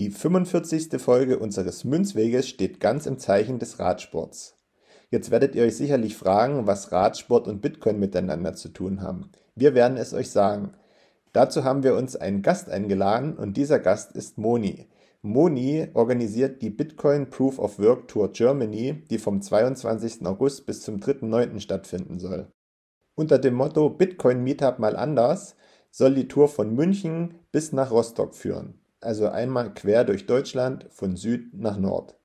[0.00, 0.98] Die 45.
[0.98, 4.56] Folge unseres Münzweges steht ganz im Zeichen des Radsports.
[5.10, 9.30] Jetzt werdet ihr euch sicherlich fragen, was Radsport und Bitcoin miteinander zu tun haben.
[9.56, 10.72] Wir werden es euch sagen.
[11.34, 14.88] Dazu haben wir uns einen Gast eingeladen und dieser Gast ist Moni.
[15.20, 20.24] Moni organisiert die Bitcoin Proof of Work Tour Germany, die vom 22.
[20.24, 21.60] August bis zum 3.9.
[21.60, 22.50] stattfinden soll.
[23.16, 25.56] Unter dem Motto Bitcoin Meetup mal anders
[25.90, 31.16] soll die Tour von München bis nach Rostock führen also einmal quer durch Deutschland von
[31.16, 32.16] Süd nach Nord.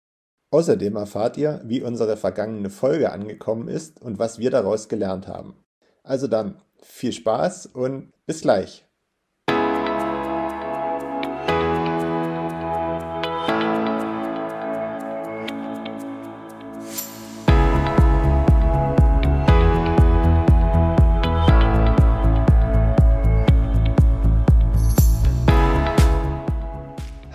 [0.51, 5.55] Außerdem erfahrt ihr, wie unsere vergangene Folge angekommen ist und was wir daraus gelernt haben.
[6.03, 8.84] Also dann, viel Spaß und bis gleich.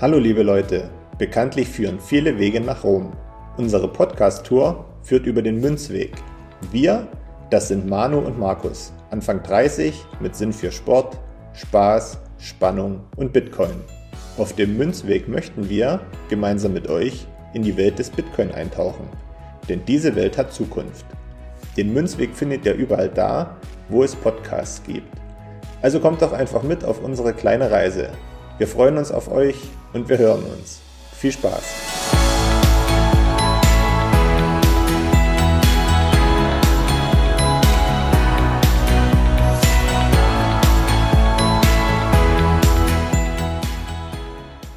[0.00, 3.12] Hallo liebe Leute, bekanntlich führen viele Wege nach Rom.
[3.58, 6.12] Unsere Podcast-Tour führt über den Münzweg.
[6.72, 7.06] Wir,
[7.50, 11.18] das sind Manu und Markus, Anfang 30 mit Sinn für Sport,
[11.52, 13.84] Spaß, Spannung und Bitcoin.
[14.38, 19.06] Auf dem Münzweg möchten wir, gemeinsam mit euch, in die Welt des Bitcoin eintauchen.
[19.68, 21.04] Denn diese Welt hat Zukunft.
[21.76, 23.58] Den Münzweg findet ihr überall da,
[23.90, 25.12] wo es Podcasts gibt.
[25.82, 28.08] Also kommt doch einfach mit auf unsere kleine Reise.
[28.60, 29.56] Wir freuen uns auf euch
[29.94, 30.82] und wir hören uns.
[31.14, 31.62] Viel Spaß!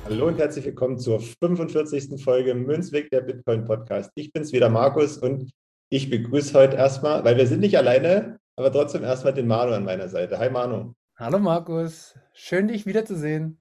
[0.05, 2.23] Hallo und herzlich willkommen zur 45.
[2.23, 4.11] Folge Münzweg der Bitcoin Podcast.
[4.15, 5.51] Ich bin's wieder, Markus, und
[5.89, 9.83] ich begrüße heute erstmal, weil wir sind nicht alleine, aber trotzdem erstmal den Manu an
[9.83, 10.39] meiner Seite.
[10.39, 10.93] Hi Manu.
[11.17, 13.59] Hallo Markus, schön dich wiederzusehen.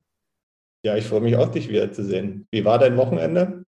[0.82, 2.46] Ja, ich freue mich auch, dich wiederzusehen.
[2.50, 3.64] Wie war dein Wochenende?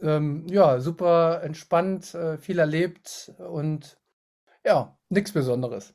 [0.00, 3.98] Ähm, ja, super entspannt, äh, viel erlebt und
[4.64, 5.94] ja, nichts Besonderes.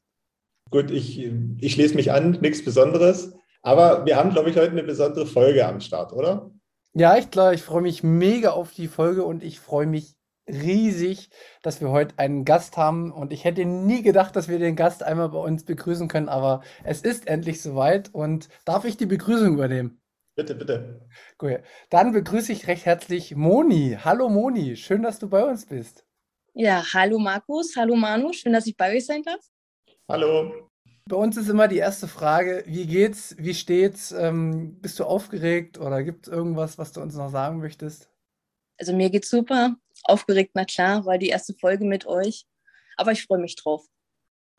[0.70, 1.20] Gut, ich,
[1.60, 3.34] ich schließe mich an, nichts Besonderes.
[3.62, 6.52] Aber wir haben, glaube ich, heute eine besondere Folge am Start, oder?
[6.94, 10.16] Ja, ich glaube, ich freue mich mega auf die Folge und ich freue mich
[10.48, 11.30] riesig,
[11.62, 13.12] dass wir heute einen Gast haben.
[13.12, 16.62] Und ich hätte nie gedacht, dass wir den Gast einmal bei uns begrüßen können, aber
[16.84, 18.14] es ist endlich soweit.
[18.14, 20.02] Und darf ich die Begrüßung übernehmen?
[20.40, 21.02] Bitte, bitte.
[21.42, 21.62] Cool.
[21.90, 23.98] Dann begrüße ich recht herzlich Moni.
[24.02, 26.06] Hallo Moni, schön, dass du bei uns bist.
[26.54, 29.46] Ja, hallo Markus, hallo Manu, schön, dass ich bei euch sein darf.
[30.08, 30.70] Hallo.
[31.04, 34.14] Bei uns ist immer die erste Frage, wie geht's, wie steht's?
[34.14, 38.10] Ähm, bist du aufgeregt oder gibt es irgendwas, was du uns noch sagen möchtest?
[38.78, 42.46] Also mir geht's super, aufgeregt, na klar, weil die erste Folge mit euch,
[42.96, 43.86] aber ich freue mich drauf.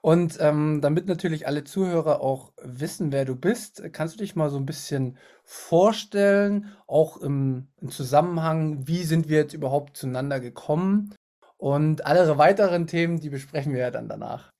[0.02, 4.48] Und ähm, damit natürlich alle Zuhörer auch wissen, wer du bist, kannst du dich mal
[4.48, 11.14] so ein bisschen vorstellen, auch im, im Zusammenhang, wie sind wir jetzt überhaupt zueinander gekommen?
[11.58, 14.50] Und alle weiteren Themen, die besprechen wir ja dann danach.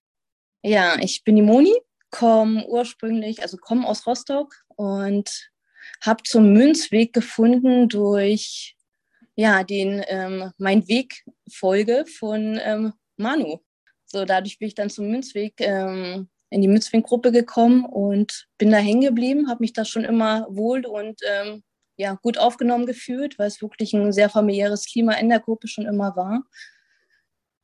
[0.63, 1.75] Ja, ich bin die Moni,
[2.11, 5.51] komme ursprünglich, also komme aus Rostock und
[6.03, 8.77] habe zum Münzweg gefunden durch
[9.37, 13.61] ja, den ähm, mein Weg Folge von ähm, Manu.
[14.13, 18.79] So, dadurch bin ich dann zum Münzweg, ähm, in die Münzweg-Gruppe gekommen und bin da
[18.79, 21.63] hängen geblieben, habe mich da schon immer wohl und ähm,
[21.97, 25.87] ja, gut aufgenommen gefühlt, weil es wirklich ein sehr familiäres Klima in der Gruppe schon
[25.87, 26.43] immer war.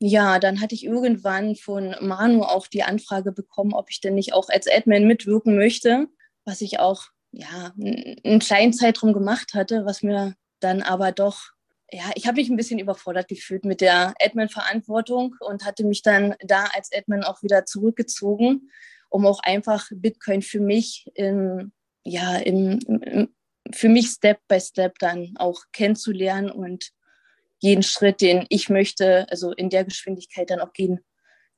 [0.01, 4.35] Ja, dann hatte ich irgendwann von Manu auch die Anfrage bekommen, ob ich denn nicht
[4.35, 6.07] auch als Admin mitwirken möchte,
[6.45, 11.56] was ich auch ja, einen kleinen Zeitraum gemacht hatte, was mir dann aber doch
[11.91, 16.35] ja, ich habe mich ein bisschen überfordert gefühlt mit der Admin-Verantwortung und hatte mich dann
[16.41, 18.71] da als Admin auch wieder zurückgezogen,
[19.09, 23.35] um auch einfach Bitcoin für mich in, ja, im, im,
[23.73, 26.91] für mich Step by Step dann auch kennenzulernen und
[27.59, 31.01] jeden Schritt, den ich möchte, also in der Geschwindigkeit dann auch gehen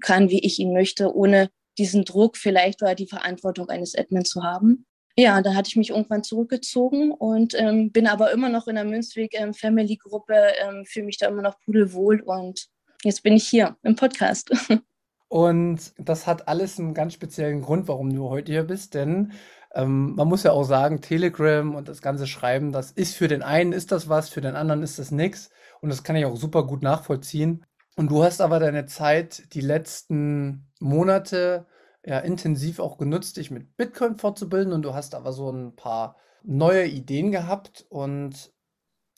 [0.00, 4.42] kann, wie ich ihn möchte, ohne diesen Druck vielleicht oder die Verantwortung eines Admin zu
[4.42, 4.86] haben
[5.18, 8.84] ja, da hatte ich mich irgendwann zurückgezogen und ähm, bin aber immer noch in der
[8.84, 12.68] Münzweg ähm, ähm, fühle mich da immer noch pudelwohl und
[13.02, 14.52] jetzt bin ich hier im Podcast.
[15.30, 19.32] Und das hat alles einen ganz speziellen Grund, warum du heute hier bist, denn
[19.74, 23.42] ähm, man muss ja auch sagen, Telegram und das ganze Schreiben, das ist für den
[23.42, 25.50] einen ist das was, für den anderen ist das nichts
[25.82, 27.66] und das kann ich auch super gut nachvollziehen.
[27.94, 31.66] Und du hast aber deine Zeit die letzten Monate
[32.08, 36.16] ja intensiv auch genutzt, dich mit Bitcoin fortzubilden und du hast aber so ein paar
[36.42, 38.52] neue Ideen gehabt und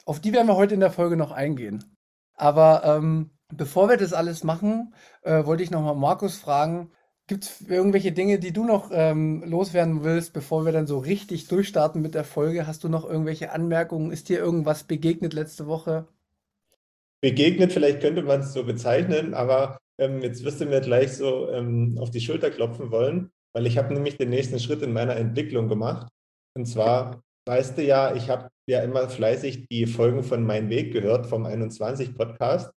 [0.04, 1.96] auf die werden wir heute in der Folge noch eingehen.
[2.34, 6.90] Aber ähm, bevor wir das alles machen, äh, wollte ich nochmal Markus fragen,
[7.30, 11.46] Gibt es irgendwelche Dinge, die du noch ähm, loswerden willst, bevor wir dann so richtig
[11.46, 12.66] durchstarten mit der Folge?
[12.66, 14.10] Hast du noch irgendwelche Anmerkungen?
[14.10, 16.08] Ist dir irgendwas begegnet letzte Woche?
[17.20, 21.50] Begegnet, vielleicht könnte man es so bezeichnen, aber ähm, jetzt wirst du mir gleich so
[21.50, 25.16] ähm, auf die Schulter klopfen wollen, weil ich habe nämlich den nächsten Schritt in meiner
[25.16, 26.08] Entwicklung gemacht.
[26.56, 30.92] Und zwar, weißt du ja, ich habe ja immer fleißig die Folgen von Mein Weg
[30.92, 32.72] gehört, vom 21 Podcast.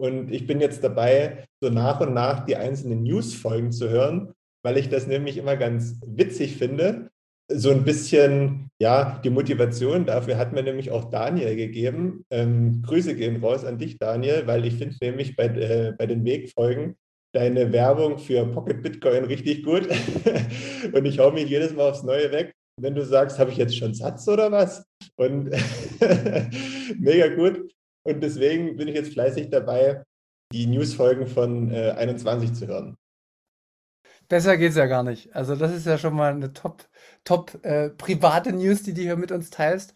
[0.00, 4.32] Und ich bin jetzt dabei, so nach und nach die einzelnen News-Folgen zu hören,
[4.64, 7.10] weil ich das nämlich immer ganz witzig finde.
[7.54, 12.24] So ein bisschen, ja, die Motivation dafür hat mir nämlich auch Daniel gegeben.
[12.30, 16.24] Ähm, Grüße gehen raus an dich, Daniel, weil ich finde nämlich bei, äh, bei den
[16.24, 16.96] Wegfolgen
[17.34, 19.88] deine Werbung für Pocket Bitcoin richtig gut.
[20.92, 22.52] und ich hau mich jedes Mal aufs Neue weg.
[22.80, 24.84] Wenn du sagst, habe ich jetzt schon Satz oder was?
[25.16, 25.50] Und
[26.98, 27.72] mega gut.
[28.04, 30.02] Und deswegen bin ich jetzt fleißig dabei,
[30.52, 32.96] die Newsfolgen von äh, 21 zu hören.
[34.32, 35.36] Besser geht's ja gar nicht.
[35.36, 36.88] Also das ist ja schon mal eine top,
[37.22, 39.92] top äh, private News, die du hier mit uns teilst.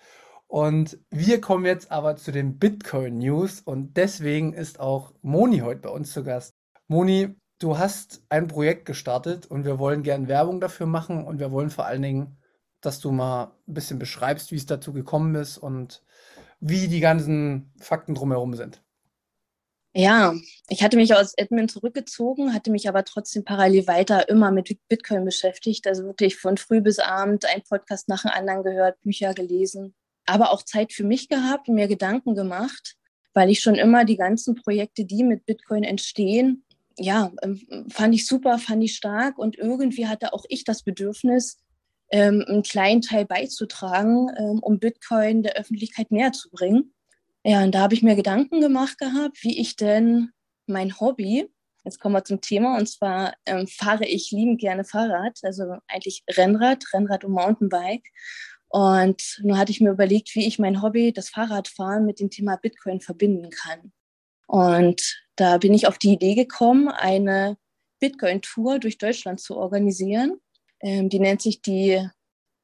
[0.47, 5.81] Und wir kommen jetzt aber zu den Bitcoin News und deswegen ist auch Moni heute
[5.81, 6.55] bei uns zu Gast.
[6.87, 11.51] Moni, du hast ein Projekt gestartet und wir wollen gern Werbung dafür machen und wir
[11.51, 12.37] wollen vor allen Dingen,
[12.83, 16.05] dass du mal ein bisschen beschreibst, wie es dazu gekommen ist und
[16.61, 18.83] wie die ganzen Fakten drumherum sind.
[19.99, 20.35] Ja,
[20.69, 25.25] ich hatte mich aus Admin zurückgezogen, hatte mich aber trotzdem parallel weiter immer mit Bitcoin
[25.25, 25.87] beschäftigt.
[25.87, 29.95] Also wirklich von früh bis abend ein Podcast nach dem anderen gehört, Bücher gelesen,
[30.27, 32.97] aber auch Zeit für mich gehabt und mir Gedanken gemacht,
[33.33, 36.67] weil ich schon immer die ganzen Projekte, die mit Bitcoin entstehen,
[36.99, 41.57] ja, ähm, fand ich super, fand ich stark und irgendwie hatte auch ich das Bedürfnis,
[42.11, 46.93] ähm, einen kleinen Teil beizutragen, ähm, um Bitcoin der Öffentlichkeit näher zu bringen.
[47.49, 50.33] Ja, und da habe ich mir Gedanken gemacht gehabt, wie ich denn
[50.67, 51.49] mein Hobby,
[51.85, 56.25] jetzt kommen wir zum Thema, und zwar ähm, fahre ich liebend gerne Fahrrad, also eigentlich
[56.29, 58.03] Rennrad, Rennrad und Mountainbike.
[58.67, 62.57] Und nun hatte ich mir überlegt, wie ich mein Hobby, das Fahrradfahren, mit dem Thema
[62.57, 63.93] Bitcoin verbinden kann.
[64.49, 67.59] Und da bin ich auf die Idee gekommen, eine
[68.01, 70.41] Bitcoin-Tour durch Deutschland zu organisieren.
[70.81, 72.09] Ähm, die nennt sich die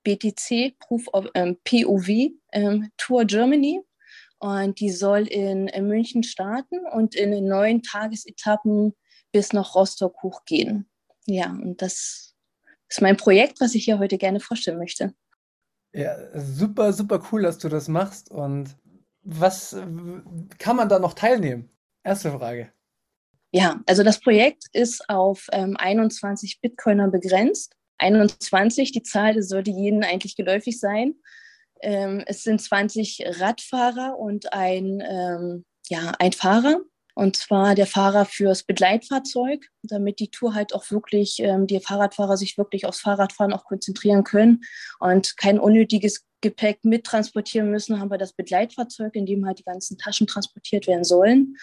[0.03, 3.81] BTC Proof of, ähm, POV ähm, Tour Germany.
[4.43, 8.93] Und die soll in, in München starten und in neun Tagesetappen
[9.31, 10.91] bis nach Rostock hochgehen.
[11.27, 12.35] Ja, und das
[12.89, 15.15] ist mein Projekt, was ich hier heute gerne vorstellen möchte.
[15.93, 18.33] Ja, super, super cool, dass du das machst.
[18.33, 18.77] Und
[19.23, 19.77] was
[20.59, 21.71] kann man da noch teilnehmen?
[22.03, 22.73] Erste Frage.
[23.53, 27.77] Ja, also das Projekt ist auf ähm, 21 Bitcoiner begrenzt.
[27.99, 31.15] 21, die Zahl, das sollte jedem eigentlich geläufig sein.
[31.83, 36.81] Ähm, es sind 20 Radfahrer und ein, ähm, ja, ein Fahrer.
[37.15, 42.39] Und zwar der Fahrer fürs Begleitfahrzeug, damit die Tour halt auch wirklich, ähm, die Fahrradfahrer
[42.39, 44.63] sich wirklich aufs Fahrradfahren auch konzentrieren können
[44.99, 49.99] und kein unnötiges Gepäck mittransportieren müssen, haben wir das Begleitfahrzeug, in dem halt die ganzen
[49.99, 51.57] Taschen transportiert werden sollen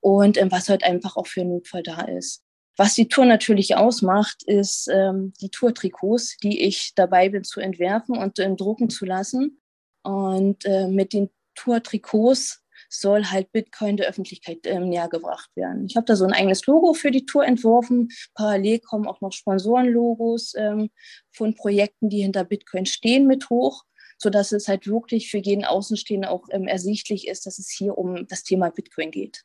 [0.00, 2.42] und ähm, was halt einfach auch für einen Notfall da ist.
[2.78, 8.16] Was die Tour natürlich ausmacht, ist ähm, die Tour-Trikots, die ich dabei bin zu entwerfen
[8.16, 9.60] und ähm, drucken zu lassen.
[10.04, 15.86] Und äh, mit den Tour-Trikots soll halt Bitcoin der Öffentlichkeit ähm, näher gebracht werden.
[15.86, 18.10] Ich habe da so ein eigenes Logo für die Tour entworfen.
[18.34, 20.90] Parallel kommen auch noch Sponsorenlogos ähm,
[21.32, 23.82] von Projekten, die hinter Bitcoin stehen, mit hoch,
[24.18, 28.28] sodass es halt wirklich für jeden Außenstehenden auch ähm, ersichtlich ist, dass es hier um
[28.28, 29.42] das Thema Bitcoin geht.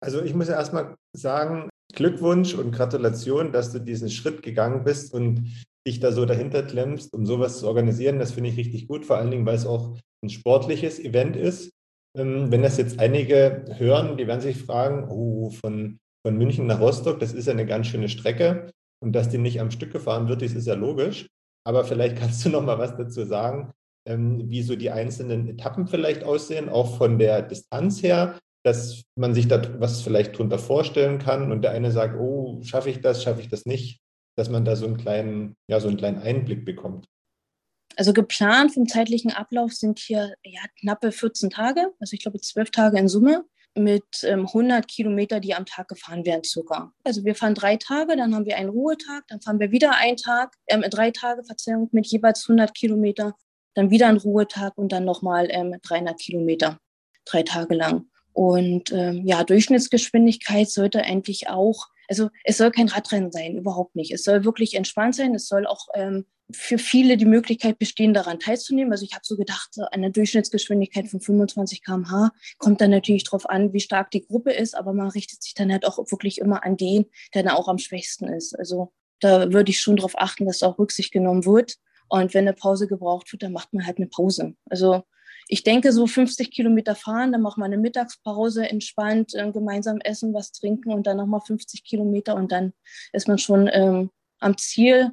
[0.00, 5.12] Also ich muss ja erstmal sagen, Glückwunsch und Gratulation, dass du diesen Schritt gegangen bist
[5.12, 5.50] und
[5.86, 8.18] dich da so dahinter klemmst, um sowas zu organisieren.
[8.18, 11.72] Das finde ich richtig gut, vor allen Dingen, weil es auch ein sportliches Event ist.
[12.16, 16.80] Ähm, wenn das jetzt einige hören, die werden sich fragen, oh, von, von München nach
[16.80, 18.70] Rostock, das ist ja eine ganz schöne Strecke.
[19.00, 21.26] Und dass die nicht am Stück gefahren wird, das ist ja logisch.
[21.66, 23.72] Aber vielleicht kannst du noch mal was dazu sagen,
[24.06, 29.34] ähm, wie so die einzelnen Etappen vielleicht aussehen, auch von der Distanz her, dass man
[29.34, 33.22] sich da was vielleicht drunter vorstellen kann und der eine sagt, oh, schaffe ich das,
[33.22, 34.00] schaffe ich das nicht,
[34.36, 37.06] dass man da so einen kleinen, ja, so einen kleinen Einblick bekommt.
[37.96, 42.70] Also geplant vom zeitlichen Ablauf sind hier ja, knappe 14 Tage, also ich glaube zwölf
[42.70, 46.92] Tage in Summe mit ähm, 100 Kilometer, die am Tag gefahren werden circa.
[47.04, 50.16] Also wir fahren drei Tage, dann haben wir einen Ruhetag, dann fahren wir wieder einen
[50.16, 53.34] Tag, ähm, drei Tage, Verzeihung, mit jeweils 100 Kilometer,
[53.74, 56.78] dann wieder ein Ruhetag und dann nochmal ähm, 300 Kilometer,
[57.24, 58.06] drei Tage lang.
[58.38, 64.12] Und ähm, ja, Durchschnittsgeschwindigkeit sollte eigentlich auch, also es soll kein Radrennen sein, überhaupt nicht.
[64.12, 65.34] Es soll wirklich entspannt sein.
[65.34, 68.92] Es soll auch ähm, für viele die Möglichkeit bestehen, daran teilzunehmen.
[68.92, 73.72] Also ich habe so gedacht, eine Durchschnittsgeschwindigkeit von 25 km/h kommt dann natürlich darauf an,
[73.72, 76.76] wie stark die Gruppe ist, aber man richtet sich dann halt auch wirklich immer an
[76.76, 78.56] den, der dann auch am schwächsten ist.
[78.56, 81.74] Also da würde ich schon darauf achten, dass auch Rücksicht genommen wird.
[82.08, 84.54] Und wenn eine Pause gebraucht wird, dann macht man halt eine Pause.
[84.70, 85.02] Also
[85.48, 90.34] ich denke, so 50 Kilometer fahren, dann macht man eine Mittagspause, entspannt, äh, gemeinsam essen,
[90.34, 92.74] was trinken und dann nochmal 50 Kilometer und dann
[93.12, 95.12] ist man schon ähm, am Ziel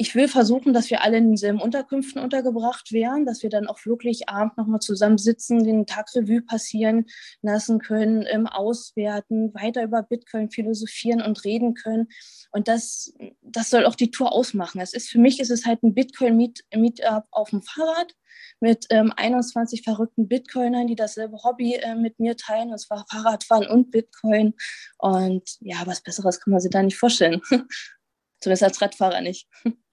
[0.00, 3.84] ich will versuchen, dass wir alle in denselben Unterkünften untergebracht wären, dass wir dann auch
[3.84, 7.04] wirklich abends nochmal zusammen sitzen, den Tag Revue passieren
[7.42, 12.08] lassen können, ähm, auswerten, weiter über Bitcoin philosophieren und reden können.
[12.50, 14.80] Und das, das soll auch die Tour ausmachen.
[14.80, 18.14] Es ist, für mich ist es halt ein Bitcoin-Meetup auf dem Fahrrad
[18.60, 23.66] mit ähm, 21 verrückten Bitcoinern, die dasselbe Hobby äh, mit mir teilen, und zwar Fahrradfahren
[23.66, 24.54] und Bitcoin.
[24.96, 27.42] Und ja, was Besseres kann man sich da nicht vorstellen.
[28.40, 29.46] Zumindest als Radfahrer nicht.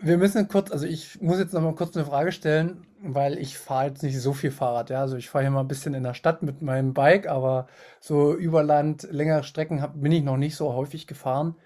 [0.00, 3.58] Wir müssen kurz, also ich muss jetzt noch mal kurz eine Frage stellen, weil ich
[3.58, 5.00] fahre jetzt nicht so viel Fahrrad, ja.
[5.00, 7.66] Also ich fahre hier mal ein bisschen in der Stadt mit meinem Bike, aber
[8.00, 11.56] so über Land, längere Strecken hab, bin ich noch nicht so häufig gefahren.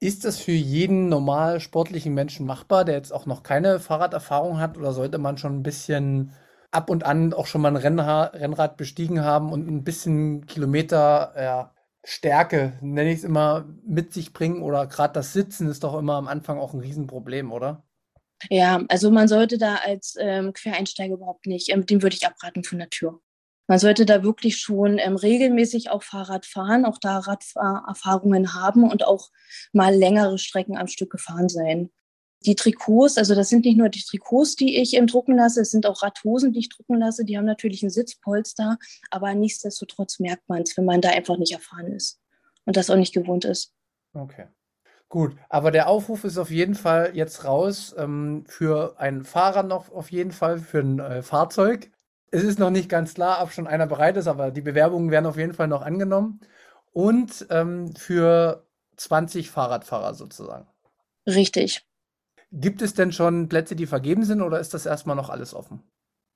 [0.00, 4.78] Ist das für jeden normal sportlichen Menschen machbar, der jetzt auch noch keine Fahrraderfahrung hat,
[4.78, 6.34] oder sollte man schon ein bisschen
[6.70, 11.72] ab und an auch schon mal ein Rennrad bestiegen haben und ein bisschen Kilometer ja,
[12.08, 16.14] Stärke, nenne ich es immer, mit sich bringen oder gerade das Sitzen ist doch immer
[16.14, 17.84] am Anfang auch ein Riesenproblem, oder?
[18.48, 22.62] Ja, also man sollte da als ähm, Quereinsteiger überhaupt nicht, ähm, dem würde ich abraten
[22.62, 23.20] von der Tür.
[23.66, 29.04] Man sollte da wirklich schon ähm, regelmäßig auch Fahrrad fahren, auch da Raderfahrungen haben und
[29.04, 29.30] auch
[29.72, 31.90] mal längere Strecken am Stück gefahren sein
[32.44, 35.70] die Trikots, also das sind nicht nur die Trikots, die ich ähm, drucken lasse, es
[35.70, 37.24] sind auch Radhosen, die ich drucken lasse.
[37.24, 38.78] Die haben natürlich ein Sitzpolster,
[39.10, 42.20] aber nichtsdestotrotz merkt man es, wenn man da einfach nicht erfahren ist
[42.64, 43.72] und das auch nicht gewohnt ist.
[44.12, 44.46] Okay.
[45.08, 49.92] Gut, aber der Aufruf ist auf jeden Fall jetzt raus ähm, für einen Fahrer noch
[49.92, 51.90] auf jeden Fall, für ein äh, Fahrzeug.
[52.32, 55.26] Es ist noch nicht ganz klar, ob schon einer bereit ist, aber die Bewerbungen werden
[55.26, 56.40] auf jeden Fall noch angenommen.
[56.92, 58.66] Und ähm, für
[58.96, 60.66] 20 Fahrradfahrer sozusagen.
[61.26, 61.85] Richtig.
[62.52, 65.82] Gibt es denn schon Plätze, die vergeben sind oder ist das erstmal noch alles offen?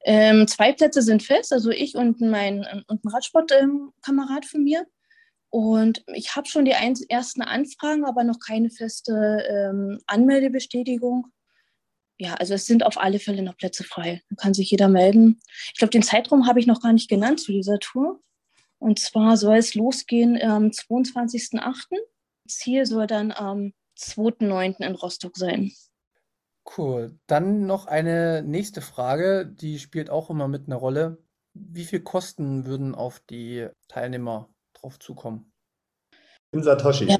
[0.04, 4.86] Ähm, zwei Plätze sind fest, also ich und mein und ein Radsportkamerad ähm, von mir.
[5.50, 11.26] Und ich habe schon die ein, ersten Anfragen, aber noch keine feste ähm, Anmeldebestätigung.
[12.18, 14.22] Ja, also es sind auf alle Fälle noch Plätze frei.
[14.30, 15.40] Da kann sich jeder melden.
[15.72, 18.20] Ich glaube, den Zeitraum habe ich noch gar nicht genannt zu dieser Tour.
[18.78, 21.98] Und zwar soll es losgehen am 22.08.
[22.46, 24.82] Ziel soll dann am 2.9.
[24.84, 25.72] in Rostock sein.
[26.76, 27.18] Cool.
[27.26, 31.18] Dann noch eine nächste Frage, die spielt auch immer mit einer Rolle.
[31.52, 35.52] Wie viel Kosten würden auf die Teilnehmer drauf zukommen?
[36.52, 37.06] In Satoshi.
[37.06, 37.18] Ja.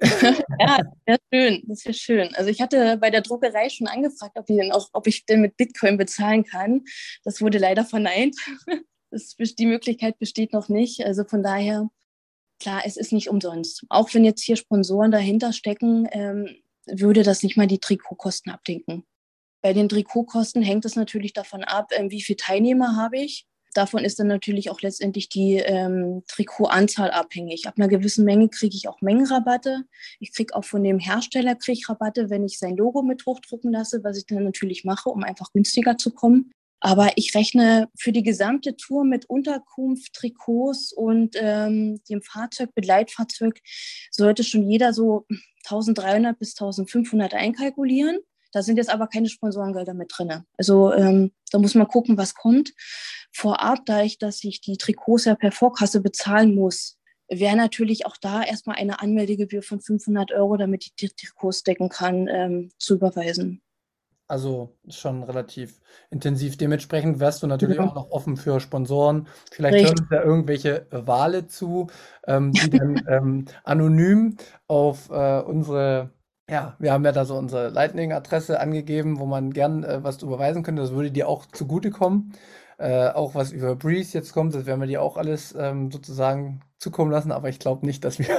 [0.58, 1.62] ja, sehr schön.
[1.66, 2.34] Das ist schön.
[2.34, 5.40] Also ich hatte bei der Druckerei schon angefragt, ob ich denn auch, ob ich denn
[5.40, 6.84] mit Bitcoin bezahlen kann.
[7.24, 8.36] Das wurde leider verneint.
[9.14, 11.04] Das, die Möglichkeit besteht noch nicht.
[11.04, 11.90] Also von daher,
[12.58, 13.84] klar, es ist nicht umsonst.
[13.90, 19.04] Auch wenn jetzt hier Sponsoren dahinter stecken, ähm, würde das nicht mal die Trikotkosten abdenken.
[19.62, 23.46] Bei den Trikotkosten hängt es natürlich davon ab, ähm, wie viele Teilnehmer habe ich.
[23.74, 27.66] Davon ist dann natürlich auch letztendlich die ähm, Trikotanzahl abhängig.
[27.66, 29.84] Ab einer gewissen Menge kriege ich auch Mengenrabatte.
[30.20, 34.04] Ich kriege auch von dem Hersteller krieg Rabatte, wenn ich sein Logo mit hochdrucken lasse,
[34.04, 36.52] was ich dann natürlich mache, um einfach günstiger zu kommen.
[36.84, 43.60] Aber ich rechne für die gesamte Tour mit Unterkunft, Trikots und ähm, dem Fahrzeug, Begleitfahrzeug,
[44.10, 45.24] sollte schon jeder so
[45.66, 48.18] 1300 bis 1500 einkalkulieren.
[48.50, 50.42] Da sind jetzt aber keine Sponsorengelder mit drin.
[50.58, 52.72] Also ähm, da muss man gucken, was kommt.
[53.32, 56.98] Vorab, da ich, dass ich die Trikots ja per Vorkasse bezahlen muss,
[57.28, 61.90] wäre natürlich auch da erstmal eine Anmeldegebühr von 500 Euro, damit ich die Trikots decken
[61.90, 63.62] kann, ähm, zu überweisen.
[64.32, 66.56] Also schon relativ intensiv.
[66.56, 67.84] Dementsprechend wärst du natürlich ja.
[67.84, 69.28] auch noch offen für Sponsoren.
[69.50, 69.90] Vielleicht Richtig.
[69.90, 71.88] hören ja irgendwelche Wale zu,
[72.26, 76.12] ähm, die dann ähm, anonym auf äh, unsere,
[76.48, 80.62] ja, wir haben ja da so unsere Lightning-Adresse angegeben, wo man gern äh, was überweisen
[80.62, 80.80] könnte.
[80.80, 82.32] Das würde dir auch zugutekommen.
[82.78, 86.62] Äh, auch was über Breeze jetzt kommt, das werden wir dir auch alles ähm, sozusagen
[86.78, 88.34] zukommen lassen, aber ich glaube nicht, dass wir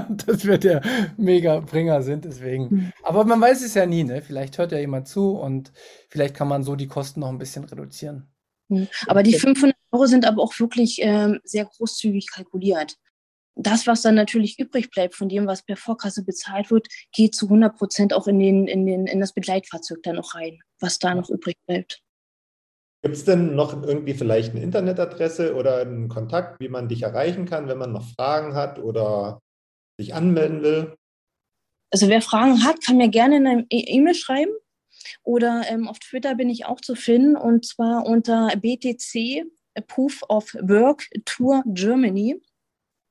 [0.26, 0.82] dass wir der
[1.16, 2.68] Mega-Bringer sind, deswegen.
[2.70, 2.92] Mhm.
[3.02, 4.22] Aber man weiß es ja nie, ne?
[4.22, 5.72] Vielleicht hört ja jemand zu und
[6.08, 8.28] vielleicht kann man so die Kosten noch ein bisschen reduzieren.
[8.68, 8.88] Mhm.
[9.06, 12.96] Aber die 500 Euro sind aber auch wirklich ähm, sehr großzügig kalkuliert.
[13.56, 17.46] Das, was dann natürlich übrig bleibt von dem, was per Vorkasse bezahlt wird, geht zu
[17.46, 21.14] 100 Prozent auch in, den, in, den, in das Begleitfahrzeug dann noch rein, was da
[21.14, 22.00] noch übrig bleibt.
[23.04, 27.44] Gibt es denn noch irgendwie vielleicht eine Internetadresse oder einen Kontakt, wie man dich erreichen
[27.44, 29.40] kann, wenn man noch Fragen hat oder
[29.98, 30.96] sich anmelden will?
[31.90, 34.52] Also wer Fragen hat, kann mir gerne eine E-Mail schreiben.
[35.22, 39.44] Oder ähm, auf Twitter bin ich auch zu finden und zwar unter BTC
[39.86, 42.40] Proof of Work Tour Germany.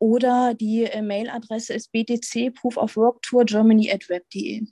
[0.04, 4.68] Oder die äh, Mailadresse ist btc proof of work tour germany at web.de.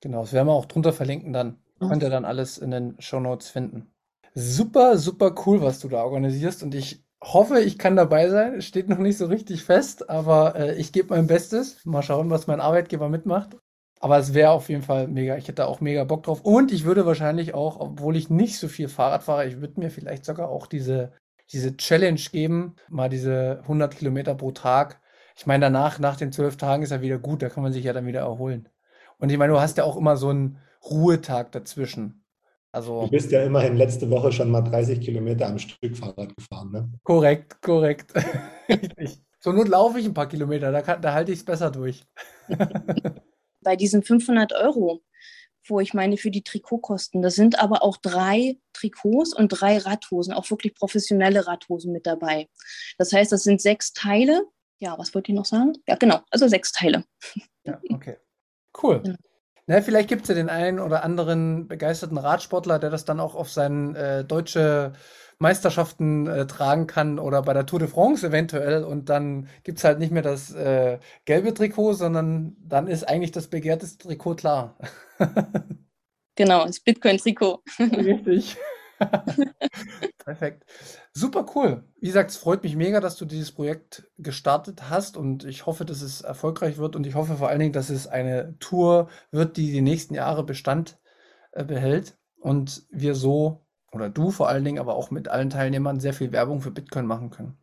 [0.00, 1.58] Genau, das werden wir auch drunter verlinken dann.
[1.78, 3.92] Könnt ihr dann alles in den Show Notes finden.
[4.34, 8.62] Super, super cool, was du da organisierst und ich hoffe, ich kann dabei sein.
[8.62, 11.84] Steht noch nicht so richtig fest, aber äh, ich gebe mein Bestes.
[11.84, 13.56] Mal schauen, was mein Arbeitgeber mitmacht.
[14.00, 15.36] Aber es wäre auf jeden Fall mega.
[15.36, 16.42] Ich hätte auch mega Bock drauf.
[16.42, 19.90] Und ich würde wahrscheinlich auch, obwohl ich nicht so viel Fahrrad fahre, ich würde mir
[19.90, 21.12] vielleicht sogar auch diese,
[21.52, 22.76] diese Challenge geben.
[22.88, 25.00] Mal diese 100 Kilometer pro Tag.
[25.36, 27.42] Ich meine, danach, nach den zwölf Tagen ist er wieder gut.
[27.42, 28.68] Da kann man sich ja dann wieder erholen.
[29.18, 32.24] Und ich meine, du hast ja auch immer so einen Ruhetag dazwischen.
[32.72, 36.70] Also, du bist ja immerhin letzte Woche schon mal 30 Kilometer am Stück Fahrrad gefahren,
[36.70, 36.92] ne?
[37.02, 38.12] Korrekt, korrekt.
[39.40, 42.04] so nun laufe ich ein paar Kilometer, da, kann, da halte ich es besser durch.
[43.62, 45.02] Bei diesen 500 Euro,
[45.66, 50.34] wo ich meine für die Trikotkosten, da sind aber auch drei Trikots und drei Radhosen,
[50.34, 52.48] auch wirklich professionelle Radhosen mit dabei.
[52.98, 54.46] Das heißt, das sind sechs Teile.
[54.78, 55.72] Ja, was wollte ich noch sagen?
[55.88, 57.04] Ja, genau, also sechs Teile.
[57.64, 58.16] Ja, okay.
[58.80, 59.16] Cool.
[59.68, 63.34] Na, vielleicht gibt es ja den einen oder anderen begeisterten Radsportler, der das dann auch
[63.34, 64.94] auf seinen äh, deutsche
[65.38, 69.84] Meisterschaften äh, tragen kann oder bei der Tour de France eventuell und dann gibt es
[69.84, 74.78] halt nicht mehr das äh, gelbe Trikot, sondern dann ist eigentlich das begehrteste Trikot klar.
[76.34, 77.62] genau, das Bitcoin-Trikot.
[77.78, 78.56] Richtig.
[80.24, 80.64] Perfekt.
[81.18, 81.82] Super cool.
[82.00, 85.84] Wie gesagt, es freut mich mega, dass du dieses Projekt gestartet hast und ich hoffe,
[85.84, 89.56] dass es erfolgreich wird und ich hoffe vor allen Dingen, dass es eine Tour wird,
[89.56, 91.00] die die nächsten Jahre Bestand
[91.50, 95.98] äh, behält und wir so, oder du vor allen Dingen, aber auch mit allen Teilnehmern
[95.98, 97.58] sehr viel Werbung für Bitcoin machen können.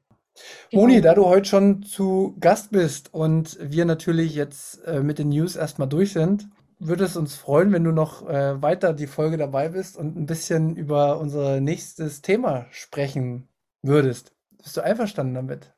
[0.70, 0.82] Genau.
[0.82, 5.30] Moni, da du heute schon zu Gast bist und wir natürlich jetzt äh, mit den
[5.30, 9.38] News erstmal durch sind, würde es uns freuen, wenn du noch äh, weiter die Folge
[9.38, 13.48] dabei bist und ein bisschen über unser nächstes Thema sprechen
[13.82, 14.34] würdest.
[14.62, 15.74] Bist du einverstanden damit?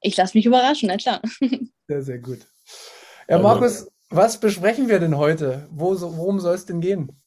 [0.00, 1.20] Ich lasse mich überraschen, na klar.
[1.88, 2.40] Sehr, sehr gut.
[3.30, 5.66] Ja, Markus, was besprechen wir denn heute?
[5.70, 7.18] Wo, worum soll es denn gehen?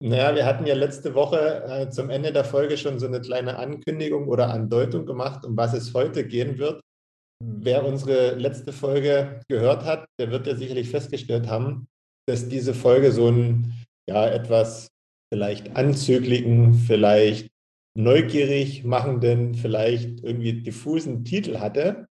[0.00, 3.56] Naja, wir hatten ja letzte Woche äh, zum Ende der Folge schon so eine kleine
[3.58, 6.82] Ankündigung oder Andeutung gemacht, um was es heute gehen wird.
[7.42, 11.88] Wer unsere letzte Folge gehört hat, der wird ja sicherlich festgestellt haben,
[12.28, 13.74] dass diese Folge so einen
[14.08, 14.88] ja, etwas
[15.32, 17.48] vielleicht anzüglichen, vielleicht
[17.96, 22.06] neugierig machenden, vielleicht irgendwie diffusen Titel hatte.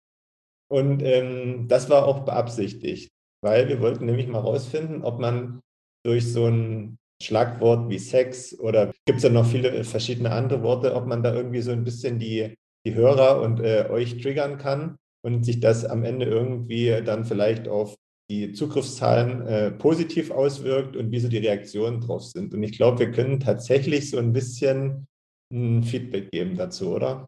[0.70, 3.10] Und ähm, das war auch beabsichtigt,
[3.42, 5.60] weil wir wollten nämlich mal rausfinden, ob man
[6.04, 10.94] durch so ein Schlagwort wie Sex oder gibt es ja noch viele verschiedene andere Worte,
[10.94, 12.54] ob man da irgendwie so ein bisschen die,
[12.86, 17.68] die Hörer und äh, euch triggern kann und sich das am Ende irgendwie dann vielleicht
[17.68, 17.94] auf
[18.34, 22.54] die Zugriffszahlen äh, positiv auswirkt und wie so die Reaktionen drauf sind.
[22.54, 25.06] Und ich glaube, wir können tatsächlich so ein bisschen
[25.52, 27.26] ein Feedback geben dazu, oder?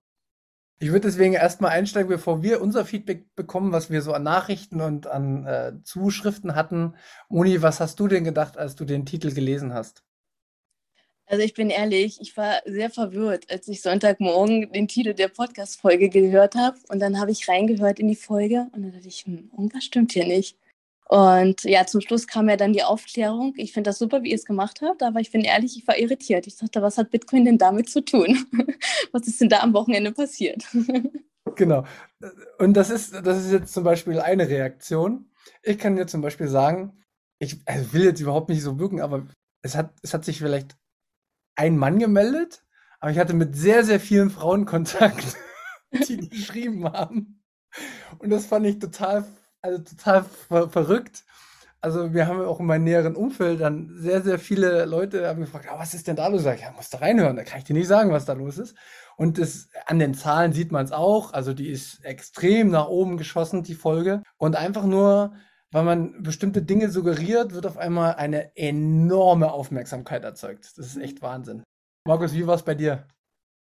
[0.78, 4.82] Ich würde deswegen erstmal einsteigen, bevor wir unser Feedback bekommen, was wir so an Nachrichten
[4.82, 6.94] und an äh, Zuschriften hatten.
[7.30, 10.02] Moni, was hast du denn gedacht, als du den Titel gelesen hast?
[11.28, 16.08] Also ich bin ehrlich, ich war sehr verwirrt, als ich Sonntagmorgen den Titel der Podcast-Folge
[16.08, 16.76] gehört habe.
[16.88, 20.12] Und dann habe ich reingehört in die Folge und dann dachte ich, hm, irgendwas stimmt
[20.12, 20.56] hier nicht.
[21.08, 23.54] Und ja, zum Schluss kam ja dann die Aufklärung.
[23.56, 25.96] Ich finde das super, wie ihr es gemacht habt, aber ich bin ehrlich, ich war
[25.96, 26.48] irritiert.
[26.48, 28.44] Ich dachte, was hat Bitcoin denn damit zu tun?
[29.12, 30.66] was ist denn da am Wochenende passiert?
[31.54, 31.84] genau.
[32.58, 35.30] Und das ist, das ist jetzt zum Beispiel eine Reaktion.
[35.62, 37.00] Ich kann dir zum Beispiel sagen,
[37.38, 39.28] ich also will jetzt überhaupt nicht so wirken, aber
[39.62, 40.76] es hat, es hat sich vielleicht
[41.54, 42.64] ein Mann gemeldet,
[42.98, 45.36] aber ich hatte mit sehr, sehr vielen Frauen Kontakt,
[46.08, 47.44] die geschrieben haben.
[48.18, 49.24] Und das fand ich total
[49.66, 51.24] also total ver verrückt.
[51.80, 55.66] Also wir haben auch in meinem näheren Umfeld dann sehr, sehr viele Leute haben gefragt,
[55.66, 56.44] ja, was ist denn da los?
[56.44, 58.74] Ich, ja, musst da reinhören, da kann ich dir nicht sagen, was da los ist.
[59.16, 61.32] Und das, an den Zahlen sieht man es auch.
[61.32, 64.22] Also die ist extrem nach oben geschossen, die Folge.
[64.36, 65.34] Und einfach nur,
[65.70, 70.72] weil man bestimmte Dinge suggeriert, wird auf einmal eine enorme Aufmerksamkeit erzeugt.
[70.76, 71.62] Das ist echt Wahnsinn.
[72.06, 73.06] Markus, wie war es bei dir?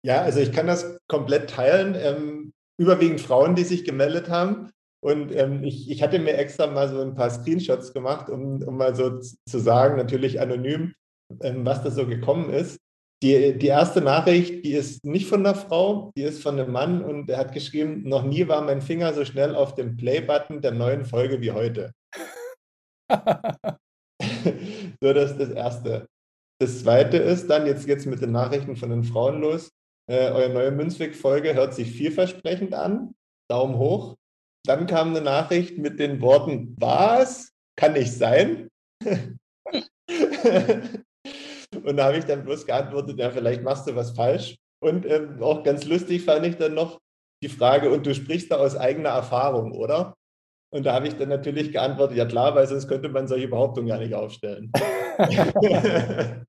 [0.05, 1.95] Ja, also ich kann das komplett teilen.
[1.95, 4.71] Ähm, überwiegend Frauen, die sich gemeldet haben.
[5.03, 8.77] Und ähm, ich, ich hatte mir extra mal so ein paar Screenshots gemacht, um, um
[8.77, 10.93] mal so zu sagen, natürlich anonym,
[11.41, 12.79] ähm, was da so gekommen ist.
[13.21, 17.03] Die, die erste Nachricht, die ist nicht von einer Frau, die ist von einem Mann
[17.03, 20.71] und er hat geschrieben, noch nie war mein Finger so schnell auf dem Play-Button der
[20.71, 21.91] neuen Folge wie heute.
[25.01, 26.07] so, das ist das Erste.
[26.61, 29.69] Das Zweite ist dann, jetzt geht es mit den Nachrichten von den Frauen los.
[30.09, 33.13] Äh, eure neue Münzweg-Folge hört sich vielversprechend an.
[33.49, 34.15] Daumen hoch.
[34.65, 37.51] Dann kam eine Nachricht mit den Worten, was?
[37.75, 38.69] Kann nicht sein.
[41.83, 44.55] Und da habe ich dann bloß geantwortet, ja, vielleicht machst du was falsch.
[44.81, 46.99] Und ähm, auch ganz lustig fand ich dann noch
[47.41, 50.15] die Frage, und du sprichst da aus eigener Erfahrung, oder?
[50.73, 53.89] Und da habe ich dann natürlich geantwortet, ja klar, weil sonst könnte man solche Behauptungen
[53.89, 54.71] gar nicht aufstellen.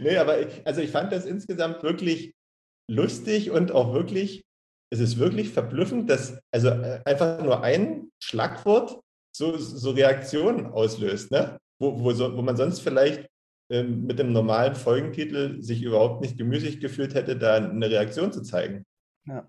[0.00, 2.34] nee, aber ich, also ich fand das insgesamt wirklich
[2.88, 4.44] lustig und auch wirklich,
[4.90, 9.00] es ist wirklich verblüffend, dass also äh, einfach nur ein Schlagwort
[9.32, 11.58] so, so Reaktionen auslöst, ne?
[11.78, 13.28] wo, wo, so, wo man sonst vielleicht
[13.70, 18.42] ähm, mit dem normalen Folgentitel sich überhaupt nicht gemüßig gefühlt hätte, da eine Reaktion zu
[18.42, 18.84] zeigen.
[19.26, 19.48] Ja.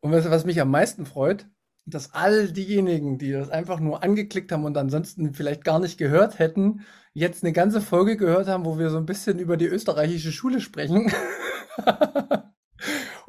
[0.00, 1.46] Und was, was mich am meisten freut,
[1.86, 6.38] dass all diejenigen, die das einfach nur angeklickt haben und ansonsten vielleicht gar nicht gehört
[6.38, 6.80] hätten,
[7.12, 10.60] jetzt eine ganze Folge gehört haben, wo wir so ein bisschen über die österreichische Schule
[10.60, 11.12] sprechen.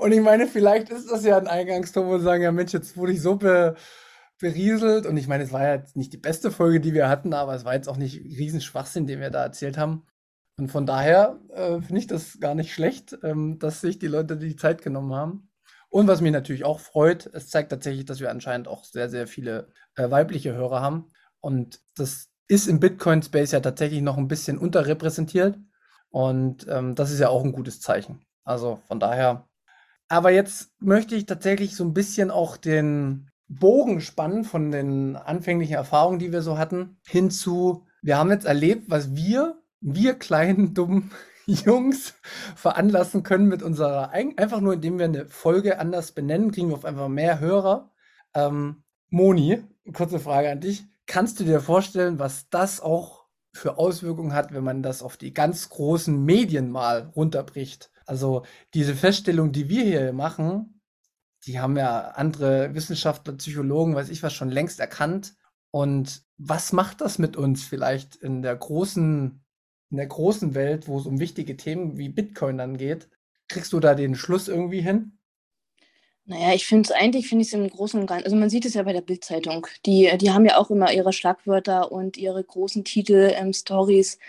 [0.02, 2.98] und ich meine, vielleicht ist das ja ein Eingangston, wo wir sagen, ja Mensch, jetzt
[2.98, 3.76] wurde ich so be
[4.40, 5.06] berieselt.
[5.06, 7.54] Und ich meine, es war ja jetzt nicht die beste Folge, die wir hatten, aber
[7.54, 10.08] es war jetzt auch nicht riesen Schwachsinn, den wir da erzählt haben.
[10.58, 14.38] Und von daher äh, finde ich das gar nicht schlecht, ähm, dass sich die Leute
[14.38, 15.50] die Zeit genommen haben.
[15.90, 19.28] Und was mich natürlich auch freut, es zeigt tatsächlich, dass wir anscheinend auch sehr, sehr
[19.28, 21.12] viele äh, weibliche Hörer haben.
[21.40, 25.60] Und das ist im Bitcoin-Space ja tatsächlich noch ein bisschen unterrepräsentiert.
[26.10, 28.26] Und ähm, das ist ja auch ein gutes Zeichen.
[28.44, 29.48] Also von daher.
[30.12, 35.76] Aber jetzt möchte ich tatsächlich so ein bisschen auch den Bogen spannen von den anfänglichen
[35.76, 41.12] Erfahrungen, die wir so hatten, hinzu, wir haben jetzt erlebt, was wir, wir kleinen, dummen
[41.46, 42.16] Jungs
[42.58, 46.84] veranlassen können mit unserer, einfach nur indem wir eine Folge anders benennen, kriegen wir auf
[46.84, 47.90] einfach mehr Hörer.
[48.34, 50.84] Ähm, Moni, kurze Frage an dich.
[51.08, 53.21] Kannst du dir vorstellen, was das auch
[53.54, 57.92] für Auswirkungen hat, wenn man das auf die ganz großen Medien mal runterbricht?
[58.06, 60.82] Also diese Feststellung, die wir hier machen,
[61.46, 65.36] die haben ja andere Wissenschaftler, Psychologen, weiß ich was, schon längst erkannt.
[65.72, 69.42] Und was macht das mit uns vielleicht in der großen
[69.92, 73.10] in der großen Welt, wo es um wichtige Themen wie Bitcoin dann geht,
[73.50, 75.20] kriegst du da den Schluss irgendwie hin?
[76.26, 78.66] Naja, ich finde es eigentlich, finde ich es im Großen und Ganzen, also man sieht
[78.66, 79.68] es ja bei der Bildzeitung.
[79.86, 84.20] Die, die haben ja auch immer ihre Schlagwörter und ihre großen Titel, ähm, Stories,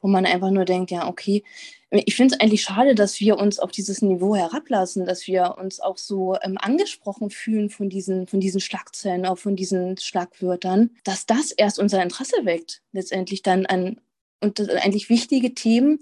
[0.00, 1.44] wo man einfach nur denkt, ja, okay.
[1.90, 5.78] Ich finde es eigentlich schade, dass wir uns auf dieses Niveau herablassen, dass wir uns
[5.78, 11.26] auch so ähm, angesprochen fühlen von diesen, von diesen Schlagzeilen, auch von diesen Schlagwörtern, dass
[11.26, 14.00] das erst unser Interesse weckt, letztendlich dann an
[14.40, 16.00] und eigentlich wichtige Themen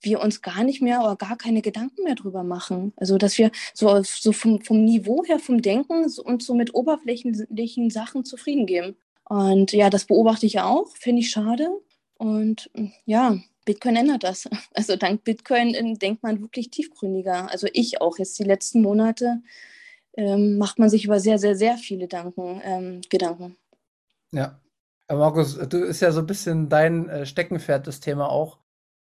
[0.00, 2.92] wir uns gar nicht mehr oder gar keine Gedanken mehr drüber machen.
[2.96, 7.90] Also dass wir so, so vom, vom Niveau her, vom Denken uns so mit oberflächlichen
[7.90, 8.96] Sachen zufrieden geben.
[9.28, 11.68] Und ja, das beobachte ich ja auch, finde ich schade.
[12.16, 12.70] Und
[13.04, 14.48] ja, Bitcoin ändert das.
[14.74, 17.50] Also dank Bitcoin äh, denkt man wirklich tiefgründiger.
[17.50, 19.42] Also ich auch jetzt die letzten Monate
[20.16, 23.56] ähm, macht man sich über sehr, sehr, sehr viele Danken, ähm, Gedanken.
[24.32, 24.60] Ja,
[25.08, 28.58] Markus, du ist ja so ein bisschen dein äh, Steckenpferd, das Thema auch.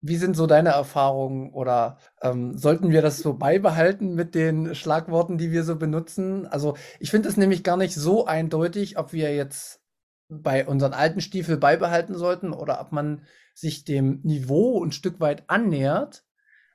[0.06, 5.38] Wie sind so deine Erfahrungen oder ähm, sollten wir das so beibehalten mit den Schlagworten,
[5.38, 6.46] die wir so benutzen?
[6.46, 9.80] Also ich finde es nämlich gar nicht so eindeutig, ob wir jetzt
[10.28, 15.44] bei unseren alten Stiefel beibehalten sollten oder ob man sich dem Niveau ein Stück weit
[15.46, 16.26] annähert,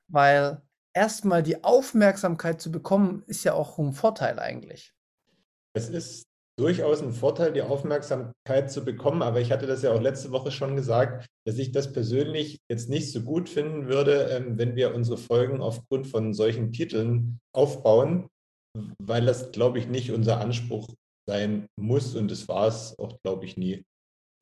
[0.07, 0.63] weil
[0.93, 4.95] erstmal die Aufmerksamkeit zu bekommen, ist ja auch ein Vorteil eigentlich.
[5.73, 6.28] Es ist
[6.59, 9.21] durchaus ein Vorteil, die Aufmerksamkeit zu bekommen.
[9.21, 12.89] Aber ich hatte das ja auch letzte Woche schon gesagt, dass ich das persönlich jetzt
[12.89, 18.27] nicht so gut finden würde, ähm, wenn wir unsere Folgen aufgrund von solchen Titeln aufbauen,
[19.01, 20.87] weil das, glaube ich, nicht unser Anspruch
[21.27, 23.83] sein muss und das war es auch, glaube ich, nie.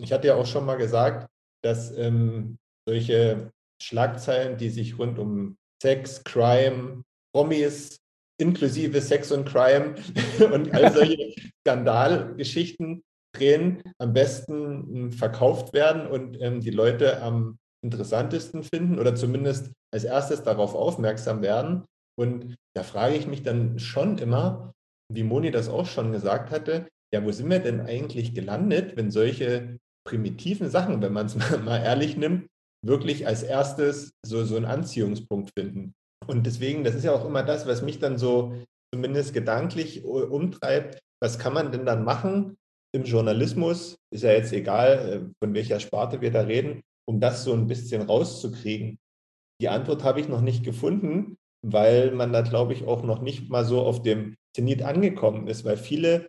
[0.01, 1.27] Ich hatte ja auch schon mal gesagt,
[1.63, 3.51] dass ähm, solche
[3.81, 7.03] Schlagzeilen, die sich rund um Sex, Crime,
[7.33, 7.97] Promis
[8.39, 9.95] inklusive Sex und Crime
[10.53, 13.03] und all solche Skandalgeschichten
[13.35, 19.71] drehen, am besten hm, verkauft werden und ähm, die Leute am interessantesten finden oder zumindest
[19.93, 21.85] als erstes darauf aufmerksam werden.
[22.19, 24.73] Und da frage ich mich dann schon immer,
[25.13, 29.11] wie Moni das auch schon gesagt hatte, ja, wo sind wir denn eigentlich gelandet, wenn
[29.11, 32.47] solche primitiven Sachen, wenn man es mal ehrlich nimmt,
[32.85, 35.93] wirklich als erstes so, so einen Anziehungspunkt finden.
[36.25, 38.53] Und deswegen, das ist ja auch immer das, was mich dann so
[38.93, 40.99] zumindest gedanklich umtreibt.
[41.21, 42.57] Was kann man denn dann machen
[42.93, 43.97] im Journalismus?
[44.13, 47.67] Ist ja jetzt egal, äh, von welcher Sparte wir da reden, um das so ein
[47.67, 48.97] bisschen rauszukriegen.
[49.61, 53.49] Die Antwort habe ich noch nicht gefunden, weil man da, glaube ich, auch noch nicht
[53.49, 56.27] mal so auf dem Zenit angekommen ist, weil viele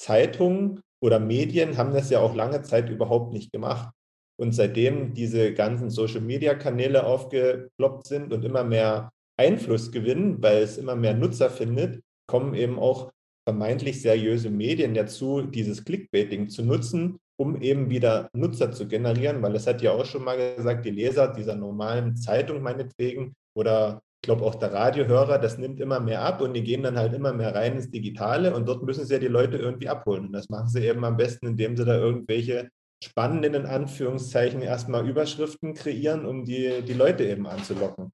[0.00, 3.92] Zeitungen oder Medien haben das ja auch lange Zeit überhaupt nicht gemacht.
[4.38, 10.96] Und seitdem diese ganzen Social-Media-Kanäle aufgeploppt sind und immer mehr Einfluss gewinnen, weil es immer
[10.96, 13.10] mehr Nutzer findet, kommen eben auch
[13.48, 19.56] vermeintlich seriöse Medien dazu, dieses Clickbaiting zu nutzen, um eben wieder Nutzer zu generieren, weil
[19.56, 24.26] es hat ja auch schon mal gesagt, die Leser dieser normalen Zeitung meinetwegen oder ich
[24.26, 27.32] glaube auch der Radiohörer, das nimmt immer mehr ab und die gehen dann halt immer
[27.32, 30.26] mehr rein ins Digitale und dort müssen sie ja die Leute irgendwie abholen.
[30.26, 32.68] Und das machen sie eben am besten, indem sie da irgendwelche
[33.02, 38.12] spannenden, in Anführungszeichen, erstmal Überschriften kreieren, um die, die Leute eben anzulocken.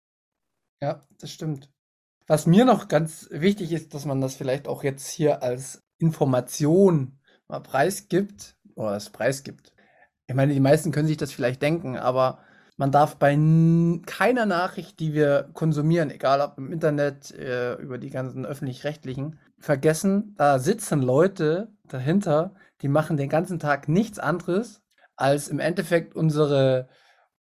[0.80, 1.70] Ja, das stimmt.
[2.26, 7.18] Was mir noch ganz wichtig ist, dass man das vielleicht auch jetzt hier als Information
[7.48, 9.72] mal preisgibt oder es preisgibt.
[10.26, 12.40] Ich meine, die meisten können sich das vielleicht denken, aber
[12.76, 13.34] man darf bei
[14.06, 20.34] keiner Nachricht, die wir konsumieren, egal ob im Internet, äh, über die ganzen öffentlich-rechtlichen, vergessen,
[20.36, 24.82] da sitzen Leute dahinter, die machen den ganzen Tag nichts anderes,
[25.16, 26.88] als im Endeffekt unsere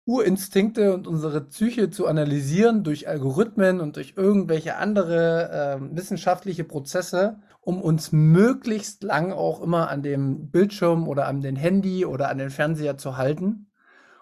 [0.05, 7.39] Urinstinkte und unsere Psyche zu analysieren durch Algorithmen und durch irgendwelche andere äh, wissenschaftliche Prozesse,
[7.61, 12.39] um uns möglichst lang auch immer an dem Bildschirm oder an den Handy oder an
[12.39, 13.71] den Fernseher zu halten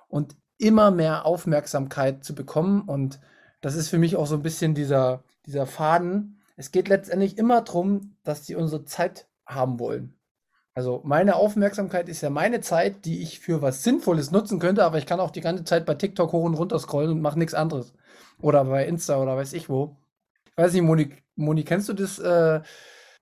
[0.09, 2.81] und immer mehr Aufmerksamkeit zu bekommen.
[2.81, 3.21] Und
[3.61, 6.41] das ist für mich auch so ein bisschen dieser, dieser Faden.
[6.57, 10.18] Es geht letztendlich immer darum, dass die unsere Zeit haben wollen.
[10.79, 14.97] Also meine Aufmerksamkeit ist ja meine Zeit, die ich für was Sinnvolles nutzen könnte, aber
[14.97, 17.53] ich kann auch die ganze Zeit bei TikTok hoch und runter scrollen und mache nichts
[17.53, 17.91] anderes.
[18.39, 19.97] Oder bei Insta oder weiß ich wo.
[20.45, 22.61] Ich weiß nicht, Moni, Moni kennst du das äh,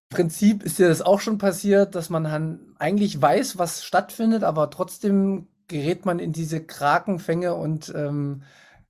[0.09, 0.61] Prinzip?
[0.61, 6.05] Ist dir das auch schon passiert, dass man eigentlich weiß, was stattfindet, aber trotzdem gerät
[6.05, 8.43] man in diese Krakenfänge und ähm,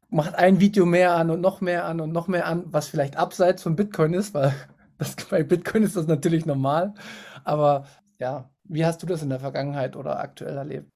[0.10, 3.16] macht ein Video mehr an und noch mehr an und noch mehr an, was vielleicht
[3.16, 4.54] abseits von Bitcoin ist, weil
[4.98, 6.96] das, bei Bitcoin ist das natürlich normal.
[7.46, 7.86] Aber
[8.20, 10.90] ja, wie hast du das in der Vergangenheit oder aktuell erlebt?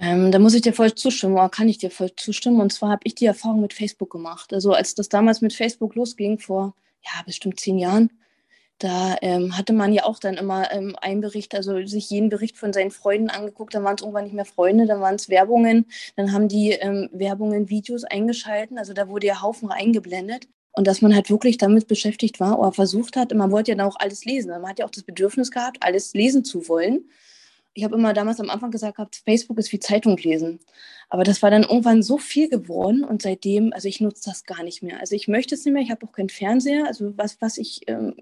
[0.00, 2.60] Ähm, da muss ich dir voll zustimmen, oder kann ich dir voll zustimmen.
[2.60, 4.52] Und zwar habe ich die Erfahrung mit Facebook gemacht.
[4.52, 8.10] Also als das damals mit Facebook losging, vor ja, bestimmt zehn Jahren,
[8.78, 12.56] da ähm, hatte man ja auch dann immer ähm, einen Bericht, also sich jeden Bericht
[12.56, 15.86] von seinen Freunden angeguckt, dann waren es irgendwann nicht mehr Freunde, dann waren es Werbungen,
[16.14, 20.48] dann haben die ähm, Werbungen Videos eingeschalten, also da wurde ja Haufen eingeblendet.
[20.78, 23.88] Und dass man halt wirklich damit beschäftigt war oder versucht hat, man wollte ja dann
[23.88, 24.52] auch alles lesen.
[24.52, 27.10] Man hat ja auch das Bedürfnis gehabt, alles lesen zu wollen.
[27.74, 30.60] Ich habe immer damals am Anfang gesagt gehabt, Facebook ist wie Zeitung lesen.
[31.08, 34.62] Aber das war dann irgendwann so viel geworden und seitdem, also ich nutze das gar
[34.62, 35.00] nicht mehr.
[35.00, 36.86] Also ich möchte es nicht mehr, ich habe auch keinen Fernseher.
[36.86, 38.14] Also was, was ich, ähm,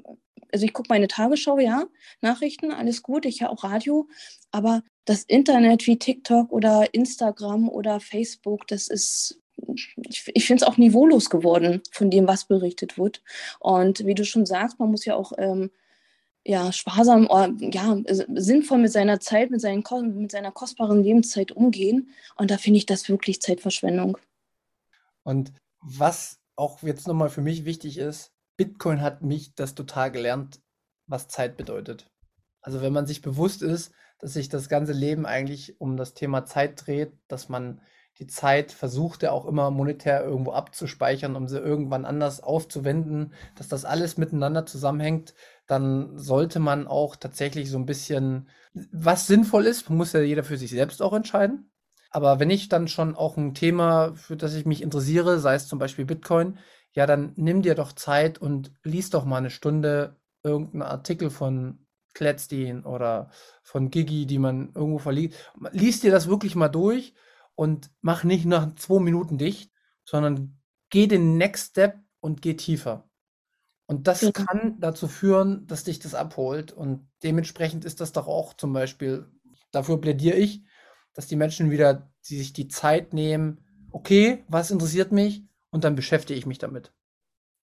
[0.50, 1.84] also ich gucke meine Tagesschau, ja,
[2.22, 4.08] Nachrichten, alles gut, ich höre auch Radio.
[4.50, 9.42] Aber das Internet wie TikTok oder Instagram oder Facebook, das ist
[9.74, 13.22] ich, ich finde es auch niveaulos geworden von dem, was berichtet wird.
[13.60, 15.70] Und wie du schon sagst, man muss ja auch ähm,
[16.44, 17.28] ja, sparsam,
[17.60, 17.98] ja,
[18.34, 19.82] sinnvoll mit seiner Zeit, mit, seinen,
[20.16, 22.10] mit seiner kostbaren Lebenszeit umgehen.
[22.36, 24.16] Und da finde ich das wirklich Zeitverschwendung.
[25.24, 30.60] Und was auch jetzt nochmal für mich wichtig ist, Bitcoin hat mich das total gelernt,
[31.06, 32.08] was Zeit bedeutet.
[32.60, 36.44] Also wenn man sich bewusst ist, dass sich das ganze Leben eigentlich um das Thema
[36.44, 37.80] Zeit dreht, dass man
[38.18, 43.68] die Zeit versucht er auch immer monetär irgendwo abzuspeichern, um sie irgendwann anders aufzuwenden, dass
[43.68, 45.34] das alles miteinander zusammenhängt,
[45.66, 50.56] dann sollte man auch tatsächlich so ein bisschen, was sinnvoll ist, muss ja jeder für
[50.56, 51.70] sich selbst auch entscheiden.
[52.10, 55.68] Aber wenn ich dann schon auch ein Thema, für das ich mich interessiere, sei es
[55.68, 56.58] zum Beispiel Bitcoin,
[56.92, 61.86] ja, dann nimm dir doch Zeit und lies doch mal eine Stunde irgendeinen Artikel von
[62.14, 63.28] Kletzstein oder
[63.62, 65.34] von Gigi, die man irgendwo verliest.
[65.72, 67.12] Lies dir das wirklich mal durch
[67.56, 69.72] und mach nicht nach zwei Minuten dicht,
[70.04, 73.10] sondern geh den Next Step und geh tiefer.
[73.86, 74.32] Und das mhm.
[74.32, 76.72] kann dazu führen, dass dich das abholt.
[76.72, 79.26] Und dementsprechend ist das doch auch zum Beispiel,
[79.72, 80.62] dafür plädiere ich,
[81.14, 85.44] dass die Menschen wieder die sich die Zeit nehmen, okay, was interessiert mich?
[85.70, 86.92] Und dann beschäftige ich mich damit.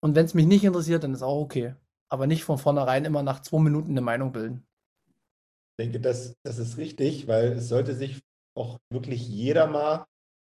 [0.02, 1.76] Und wenn es mich nicht interessiert, dann ist auch okay.
[2.10, 4.68] Aber nicht von vornherein immer nach zwei Minuten eine Meinung bilden.
[5.78, 8.22] Ich denke, das, das ist richtig, weil es sollte sich
[8.56, 10.06] auch wirklich jeder mal,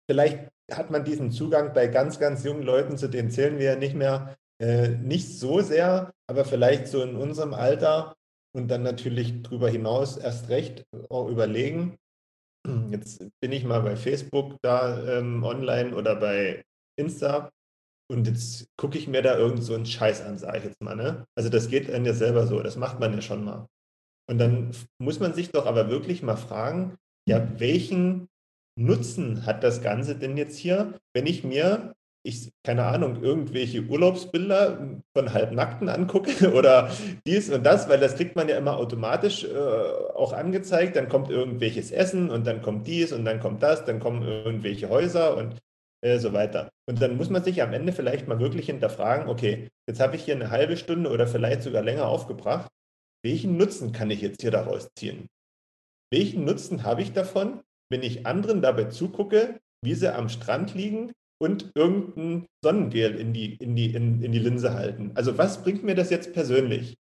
[0.09, 3.75] vielleicht hat man diesen Zugang bei ganz, ganz jungen Leuten, zu denen zählen wir ja
[3.75, 8.15] nicht mehr, äh, nicht so sehr, aber vielleicht so in unserem Alter
[8.55, 11.97] und dann natürlich darüber hinaus erst recht auch überlegen.
[12.91, 16.63] Jetzt bin ich mal bei Facebook da ähm, online oder bei
[16.95, 17.49] Insta
[18.11, 20.95] und jetzt gucke ich mir da irgend so einen Scheiß an, sage ich jetzt mal.
[20.95, 21.25] Ne?
[21.35, 23.67] Also das geht dann ja selber so, das macht man ja schon mal.
[24.29, 28.27] Und dann muss man sich doch aber wirklich mal fragen, ja, welchen
[28.79, 35.01] Nutzen hat das Ganze denn jetzt hier, wenn ich mir, ich, keine Ahnung, irgendwelche Urlaubsbilder
[35.15, 36.89] von Halbnackten angucke oder
[37.25, 39.47] dies und das, weil das kriegt man ja immer automatisch äh,
[40.15, 40.95] auch angezeigt.
[40.95, 44.89] Dann kommt irgendwelches Essen und dann kommt dies und dann kommt das, dann kommen irgendwelche
[44.89, 45.57] Häuser und
[46.01, 46.69] äh, so weiter.
[46.87, 50.23] Und dann muss man sich am Ende vielleicht mal wirklich hinterfragen, okay, jetzt habe ich
[50.23, 52.69] hier eine halbe Stunde oder vielleicht sogar länger aufgebracht
[53.23, 55.29] welchen Nutzen kann ich jetzt hier daraus ziehen?
[56.11, 61.11] Welchen Nutzen habe ich davon, wenn ich anderen dabei zugucke, wie sie am Strand liegen
[61.41, 65.11] und irgendein Sonnengel in die, in, die, in, in die Linse halten?
[65.15, 66.95] Also was bringt mir das jetzt persönlich?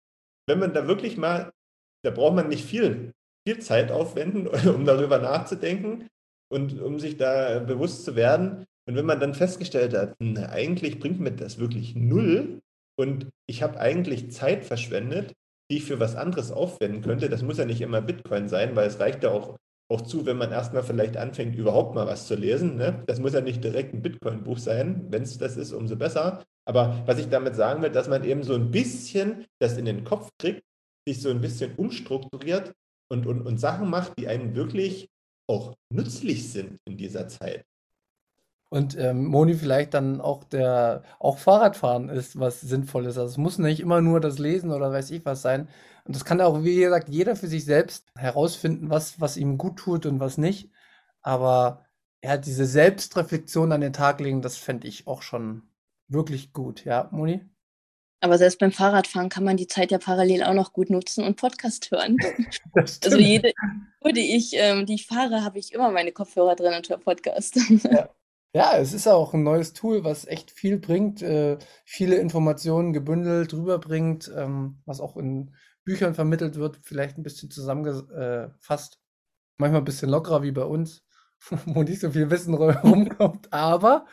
[0.46, 1.52] Wenn man da wirklich mal,
[2.04, 3.12] da braucht man nicht viel,
[3.46, 6.08] viel Zeit aufwenden, um darüber nachzudenken
[6.50, 8.64] und um sich da bewusst zu werden.
[8.86, 12.60] Und wenn man dann festgestellt hat, na, eigentlich bringt mir das wirklich null
[12.98, 15.34] und ich habe eigentlich Zeit verschwendet,
[15.70, 17.28] die ich für was anderes aufwenden könnte.
[17.28, 19.56] Das muss ja nicht immer Bitcoin sein, weil es reicht ja auch,
[19.90, 22.76] auch zu, wenn man erstmal vielleicht anfängt, überhaupt mal was zu lesen.
[22.76, 23.02] Ne?
[23.06, 25.06] Das muss ja nicht direkt ein Bitcoin-Buch sein.
[25.10, 26.44] Wenn es das ist, umso besser.
[26.66, 30.04] Aber was ich damit sagen will, dass man eben so ein bisschen das in den
[30.04, 30.62] Kopf kriegt,
[31.06, 32.72] sich so ein bisschen umstrukturiert
[33.10, 35.08] und, und, und Sachen macht, die einem wirklich
[35.48, 37.64] auch nützlich sind in dieser Zeit.
[38.70, 43.16] Und ähm, Moni vielleicht dann auch der auch Fahrradfahren ist, was sinnvoll ist.
[43.16, 45.68] Also es muss nicht immer nur das Lesen oder weiß ich was sein.
[46.04, 49.76] Und das kann auch, wie gesagt, jeder für sich selbst herausfinden, was, was ihm gut
[49.76, 50.70] tut und was nicht.
[51.22, 51.86] Aber
[52.22, 55.62] ja, diese Selbstreflexion an den Tag legen, das fände ich auch schon
[56.08, 56.84] wirklich gut.
[56.84, 57.44] Ja, Moni?
[58.20, 61.36] Aber selbst beim Fahrradfahren kann man die Zeit ja parallel auch noch gut nutzen und
[61.36, 62.16] Podcast hören.
[62.74, 63.52] also jede
[64.02, 66.98] Tour, die ich, ähm, die ich fahre, habe ich immer meine Kopfhörer drin und höre
[66.98, 67.58] Podcast.
[67.84, 68.10] Ja.
[68.54, 73.52] Ja, es ist auch ein neues Tool, was echt viel bringt, äh, viele Informationen gebündelt
[73.52, 79.00] rüberbringt, ähm, was auch in Büchern vermittelt wird, vielleicht ein bisschen zusammengefasst.
[79.58, 81.04] Manchmal ein bisschen lockerer wie bei uns,
[81.66, 84.06] wo nicht so viel Wissen rumkommt, aber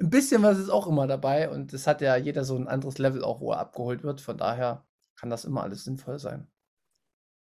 [0.00, 2.98] ein bisschen was ist auch immer dabei und es hat ja jeder so ein anderes
[2.98, 4.20] Level auch, wo er abgeholt wird.
[4.20, 6.50] Von daher kann das immer alles sinnvoll sein.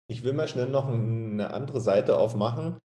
[0.08, 2.80] Ich will mal schnell noch eine andere Seite aufmachen.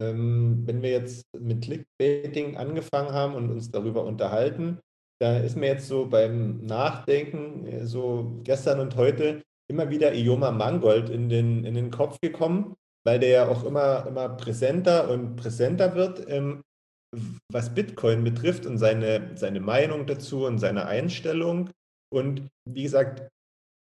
[0.00, 4.78] Ähm, wenn wir jetzt mit Clickbaiting angefangen haben und uns darüber unterhalten,
[5.20, 10.50] da ist mir jetzt so beim Nachdenken, äh, so gestern und heute, immer wieder Ioma
[10.50, 12.74] Mangold in den, in den Kopf gekommen,
[13.06, 16.62] weil der ja auch immer, immer präsenter und präsenter wird, ähm,
[17.50, 21.70] was Bitcoin betrifft und seine, seine Meinung dazu und seine Einstellung.
[22.12, 23.28] Und wie gesagt,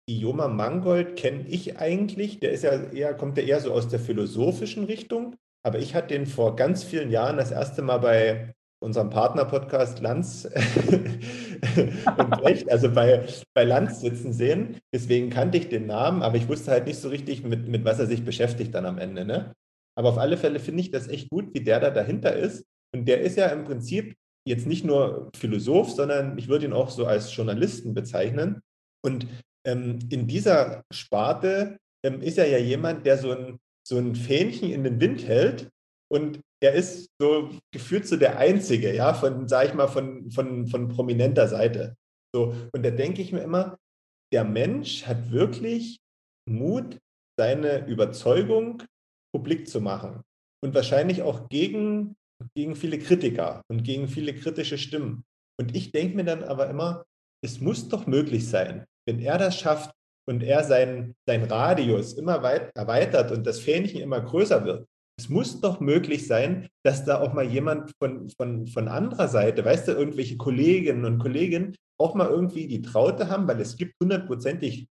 [0.09, 3.99] Ioma Mangold kenne ich eigentlich, der ist ja eher, kommt ja eher so aus der
[3.99, 9.09] philosophischen Richtung aber ich hatte den vor ganz vielen Jahren das erste Mal bei unserem
[9.09, 10.45] Partner-Podcast Lanz
[12.17, 14.77] und Recht, also bei, bei Lanz sitzen sehen.
[14.93, 17.99] Deswegen kannte ich den Namen, aber ich wusste halt nicht so richtig, mit, mit was
[17.99, 19.25] er sich beschäftigt dann am Ende.
[19.25, 19.53] Ne?
[19.97, 22.65] Aber auf alle Fälle finde ich das echt gut, wie der da dahinter ist.
[22.95, 24.15] Und der ist ja im Prinzip
[24.47, 28.61] jetzt nicht nur Philosoph, sondern ich würde ihn auch so als Journalisten bezeichnen.
[29.05, 29.27] Und
[29.67, 34.71] ähm, in dieser Sparte ähm, ist er ja jemand, der so ein so ein Fähnchen
[34.71, 35.69] in den Wind hält
[36.11, 40.67] und er ist so gefühlt so der Einzige, ja, von, sag ich mal, von, von,
[40.67, 41.95] von prominenter Seite.
[42.35, 43.77] So, und da denke ich mir immer,
[44.33, 45.97] der Mensch hat wirklich
[46.47, 46.97] Mut,
[47.39, 48.83] seine Überzeugung
[49.33, 50.21] publik zu machen.
[50.61, 52.15] Und wahrscheinlich auch gegen,
[52.55, 55.23] gegen viele Kritiker und gegen viele kritische Stimmen.
[55.59, 57.05] Und ich denke mir dann aber immer,
[57.43, 59.91] es muss doch möglich sein, wenn er das schafft,
[60.29, 64.87] und er seinen sein Radius immer weit erweitert und das Fähnchen immer größer wird,
[65.19, 69.65] es muss doch möglich sein, dass da auch mal jemand von, von, von anderer Seite,
[69.65, 73.95] weißt du, irgendwelche Kolleginnen und Kollegen auch mal irgendwie die Traute haben, weil es gibt
[74.01, 74.87] hundertprozentig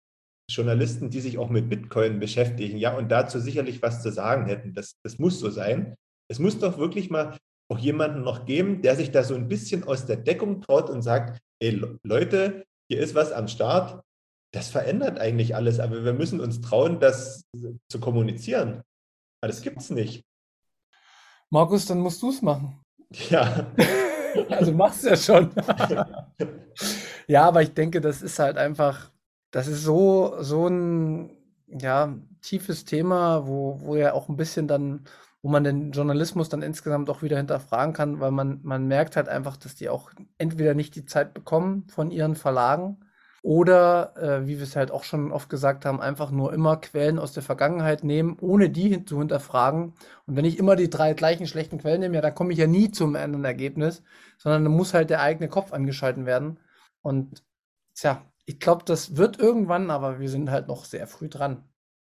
[0.50, 4.74] Journalisten, die sich auch mit Bitcoin beschäftigen, ja, und dazu sicherlich was zu sagen hätten.
[4.74, 5.94] Das, das muss so sein.
[6.30, 7.36] Es muss doch wirklich mal
[7.70, 11.02] auch jemanden noch geben, der sich da so ein bisschen aus der Deckung traut und
[11.02, 14.02] sagt, ey Leute, hier ist was am Start,
[14.52, 17.44] das verändert eigentlich alles, aber wir müssen uns trauen, das
[17.88, 18.82] zu kommunizieren.
[19.40, 20.24] Aber das gibt es nicht.
[21.50, 22.80] Markus, dann musst du es machen.
[23.30, 23.66] Ja.
[24.50, 25.50] also machst du ja schon.
[27.26, 29.10] ja, aber ich denke, das ist halt einfach,
[29.50, 31.30] das ist so, so ein
[31.66, 35.04] ja, tiefes Thema, wo, wo ja auch ein bisschen dann,
[35.42, 39.28] wo man den Journalismus dann insgesamt auch wieder hinterfragen kann, weil man, man merkt halt
[39.28, 42.98] einfach, dass die auch entweder nicht die Zeit bekommen von ihren Verlagen,
[43.42, 47.18] oder, äh, wie wir es halt auch schon oft gesagt haben, einfach nur immer Quellen
[47.18, 49.94] aus der Vergangenheit nehmen, ohne die hin zu hinterfragen.
[50.26, 52.68] Und wenn ich immer die drei gleichen schlechten Quellen nehme, ja, dann komme ich ja
[52.68, 54.04] nie zum anderen Ergebnis,
[54.38, 56.60] sondern dann muss halt der eigene Kopf angeschalten werden.
[57.02, 57.42] Und
[57.94, 61.64] tja, ich glaube, das wird irgendwann, aber wir sind halt noch sehr früh dran.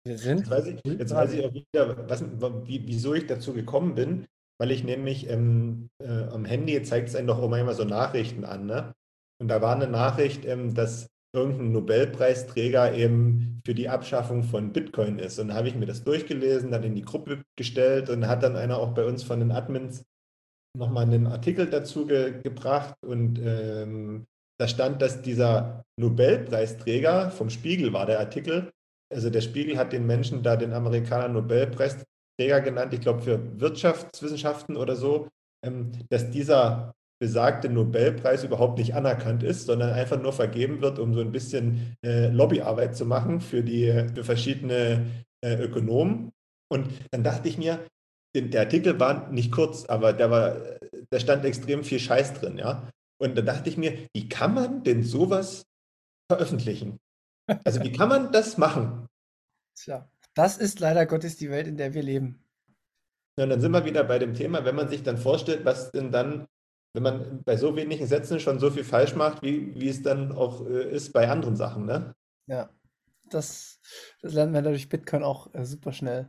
[0.05, 0.41] Wir sind.
[0.41, 2.25] Jetzt weiß ich, jetzt weiß ich auch wieder, was,
[2.67, 4.27] wie, wieso ich dazu gekommen bin,
[4.59, 8.67] weil ich nämlich ähm, äh, am Handy zeigt es einem doch manchmal so Nachrichten an,
[8.67, 8.93] ne?
[9.43, 15.19] Und da war eine Nachricht, ähm, dass irgendein Nobelpreisträger eben für die Abschaffung von Bitcoin
[15.19, 15.41] ist.
[15.41, 18.55] Und da habe ich mir das durchgelesen, dann in die Gruppe gestellt und hat dann
[18.55, 20.05] einer auch bei uns von den Admins
[20.79, 22.95] nochmal einen Artikel dazu ge gebracht.
[23.05, 24.27] Und ähm,
[24.61, 28.71] da stand, dass dieser Nobelpreisträger, vom Spiegel war der Artikel,
[29.13, 34.77] also der Spiegel hat den Menschen da den Amerikaner Nobelpreisträger genannt, ich glaube für Wirtschaftswissenschaften
[34.77, 35.27] oder so,
[35.67, 41.15] ähm, dass dieser besagte Nobelpreis überhaupt nicht anerkannt ist, sondern einfach nur vergeben wird, um
[41.15, 45.07] so ein bisschen äh, Lobbyarbeit zu machen für die für verschiedene
[45.41, 46.33] äh, Ökonomen.
[46.69, 47.87] Und dann dachte ich mir,
[48.35, 50.57] der Artikel war nicht kurz, aber der war,
[51.11, 52.91] da stand extrem viel Scheiß drin, ja.
[53.21, 55.63] Und da dachte ich mir, wie kann man denn sowas
[56.29, 56.99] veröffentlichen?
[57.63, 59.07] Also wie kann man das machen?
[59.79, 62.43] Tja, das ist leider Gottes die Welt, in der wir leben.
[63.39, 65.93] Ja, und dann sind wir wieder bei dem Thema, wenn man sich dann vorstellt, was
[65.93, 66.49] denn dann
[66.95, 70.33] wenn man bei so wenigen Sätzen schon so viel falsch macht, wie, wie es dann
[70.33, 72.15] auch äh, ist bei anderen Sachen, ne?
[72.47, 72.69] Ja,
[73.31, 73.81] das,
[74.21, 76.29] das lernt man dadurch Bitcoin auch äh, super schnell.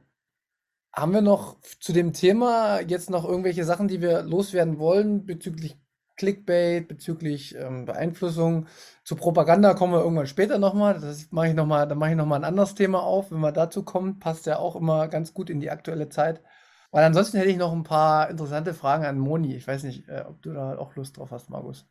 [0.95, 5.75] Haben wir noch zu dem Thema jetzt noch irgendwelche Sachen, die wir loswerden wollen bezüglich
[6.15, 8.67] Clickbait, bezüglich ähm, Beeinflussung?
[9.03, 10.99] Zu Propaganda kommen wir irgendwann später nochmal.
[10.99, 13.51] Das mache ich noch mal, da mache ich nochmal ein anderes Thema auf, wenn wir
[13.51, 14.19] dazu kommen.
[14.19, 16.41] Passt ja auch immer ganz gut in die aktuelle Zeit.
[16.93, 19.55] Weil ansonsten hätte ich noch ein paar interessante Fragen an Moni.
[19.55, 21.87] Ich weiß nicht, äh, ob du da auch Lust drauf hast, Markus.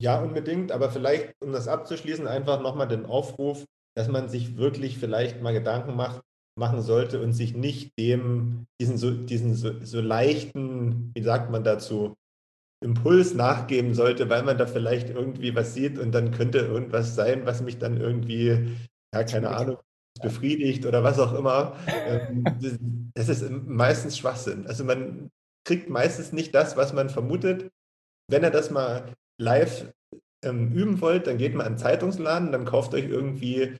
[0.00, 3.64] Ja, unbedingt, aber vielleicht, um das abzuschließen, einfach nochmal den Aufruf,
[3.96, 6.20] dass man sich wirklich vielleicht mal Gedanken macht,
[6.56, 11.64] machen sollte und sich nicht dem, diesen so, diesen so, so leichten, wie sagt man
[11.64, 12.14] dazu,
[12.84, 17.44] Impuls nachgeben sollte, weil man da vielleicht irgendwie was sieht und dann könnte irgendwas sein,
[17.44, 18.76] was mich dann irgendwie,
[19.14, 19.78] ja, keine Ahnung,
[20.20, 21.76] befriedigt oder was auch immer.
[22.06, 22.44] Ähm,
[23.14, 24.66] das ist meistens Schwachsinn.
[24.66, 25.30] Also man
[25.66, 27.70] kriegt meistens nicht das, was man vermutet.
[28.30, 29.92] Wenn ihr das mal live
[30.44, 33.76] ähm, üben wollt, dann geht mal in den Zeitungsladen, dann kauft euch irgendwie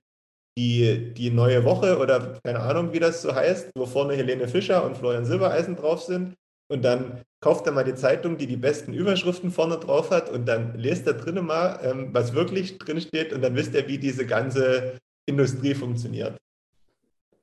[0.59, 4.85] die, die neue Woche oder keine Ahnung, wie das so heißt, wo vorne Helene Fischer
[4.85, 6.35] und Florian Silbereisen drauf sind.
[6.69, 10.47] Und dann kauft ihr mal die Zeitung, die die besten Überschriften vorne drauf hat und
[10.47, 13.99] dann lest da drinnen mal, ähm, was wirklich drin steht und dann wisst ihr, wie
[13.99, 16.37] diese ganze Industrie funktioniert.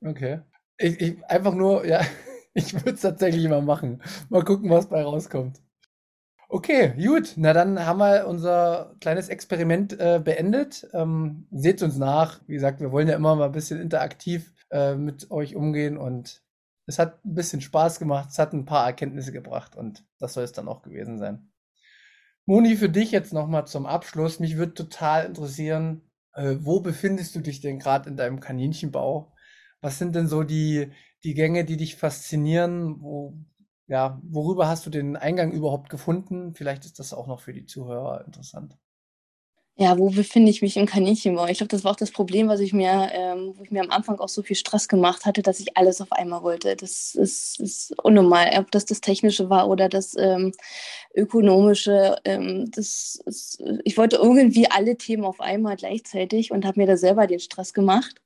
[0.02, 0.42] Okay.
[0.78, 2.02] Ich, ich einfach nur, ja,
[2.54, 4.02] ich würde es tatsächlich mal machen.
[4.30, 5.62] Mal gucken, was bei rauskommt.
[6.50, 7.34] Okay, gut.
[7.36, 10.88] Na dann haben wir unser kleines Experiment äh, beendet.
[10.94, 12.42] Ähm, seht uns nach.
[12.48, 16.44] Wie gesagt, wir wollen ja immer mal ein bisschen interaktiv äh, mit euch umgehen und
[16.86, 18.30] es hat ein bisschen Spaß gemacht.
[18.30, 21.50] Es hat ein paar Erkenntnisse gebracht und das soll es dann auch gewesen sein.
[22.46, 24.40] Moni, für dich jetzt nochmal zum Abschluss.
[24.40, 26.02] Mich würde total interessieren,
[26.34, 29.34] äh, wo befindest du dich denn gerade in deinem Kaninchenbau?
[29.82, 30.92] Was sind denn so die,
[31.24, 33.02] die Gänge, die dich faszinieren?
[33.02, 33.38] Wo,
[33.88, 36.54] ja, worüber hast du den Eingang überhaupt gefunden?
[36.56, 38.78] Vielleicht ist das auch noch für die Zuhörer interessant.
[39.76, 41.48] Ja, wo befinde ich mich im Kaninchenbau?
[41.48, 43.90] Ich glaube, das war auch das Problem, was ich mir, ähm, wo ich mir am
[43.90, 46.76] Anfang auch so viel Stress gemacht hatte, dass ich alles auf einmal wollte.
[46.76, 50.52] Das ist, ist unnormal, ob das das Technische war oder das ähm,
[51.16, 52.18] Ökonomische.
[52.24, 56.96] Ähm, das ist, ich wollte irgendwie alle Themen auf einmal gleichzeitig und habe mir da
[56.96, 58.22] selber den Stress gemacht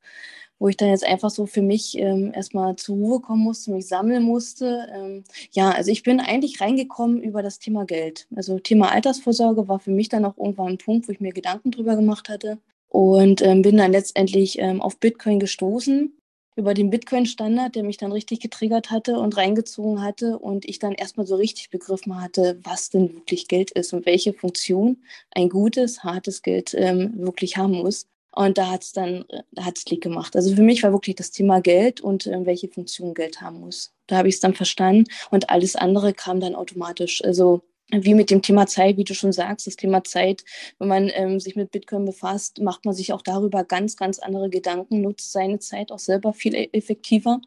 [0.60, 3.88] wo ich dann jetzt einfach so für mich ähm, erstmal zur Ruhe kommen musste, mich
[3.88, 4.88] sammeln musste.
[4.94, 8.28] Ähm, ja, also ich bin eigentlich reingekommen über das Thema Geld.
[8.36, 11.72] Also Thema Altersvorsorge war für mich dann auch irgendwann ein Punkt, wo ich mir Gedanken
[11.72, 12.58] drüber gemacht hatte
[12.90, 16.14] und ähm, bin dann letztendlich ähm, auf Bitcoin gestoßen
[16.56, 20.94] über den Bitcoin-Standard, der mich dann richtig getriggert hatte und reingezogen hatte und ich dann
[20.94, 26.04] erstmal so richtig begriffen hatte, was denn wirklich Geld ist und welche Funktion ein gutes,
[26.04, 28.08] hartes Geld ähm, wirklich haben muss.
[28.38, 30.36] Und da hat es dann, da hat es Klick gemacht.
[30.36, 33.94] Also für mich war wirklich das Thema Geld und äh, welche Funktion Geld haben muss.
[34.06, 37.24] Da habe ich es dann verstanden und alles andere kam dann automatisch.
[37.24, 40.44] Also wie mit dem Thema Zeit, wie du schon sagst, das Thema Zeit,
[40.78, 44.52] wenn man ähm, sich mit Bitcoin befasst, macht man sich auch darüber ganz, ganz andere
[44.52, 47.42] Gedanken, nutzt seine Zeit auch selber viel e-, effektiver.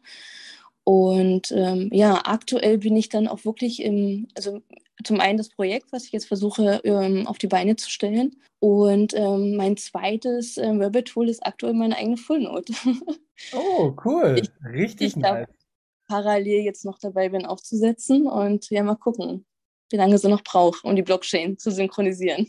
[0.83, 4.61] Und ähm, ja, aktuell bin ich dann auch wirklich im, also
[5.03, 8.35] zum einen das Projekt, was ich jetzt versuche ähm, auf die Beine zu stellen.
[8.59, 12.73] Und ähm, mein zweites ähm, Rabbit Tool ist aktuell meine eigene Fullnote.
[13.53, 14.39] Oh, cool.
[14.39, 15.47] Ich, Richtig ich nice.
[16.07, 19.47] parallel jetzt noch dabei bin aufzusetzen und ja, mal gucken,
[19.89, 22.47] wie lange sie noch braucht, um die Blockchain zu synchronisieren.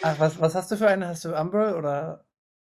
[0.00, 1.08] Ach, was, was hast du für eine?
[1.08, 2.24] Hast du Umbrel oder?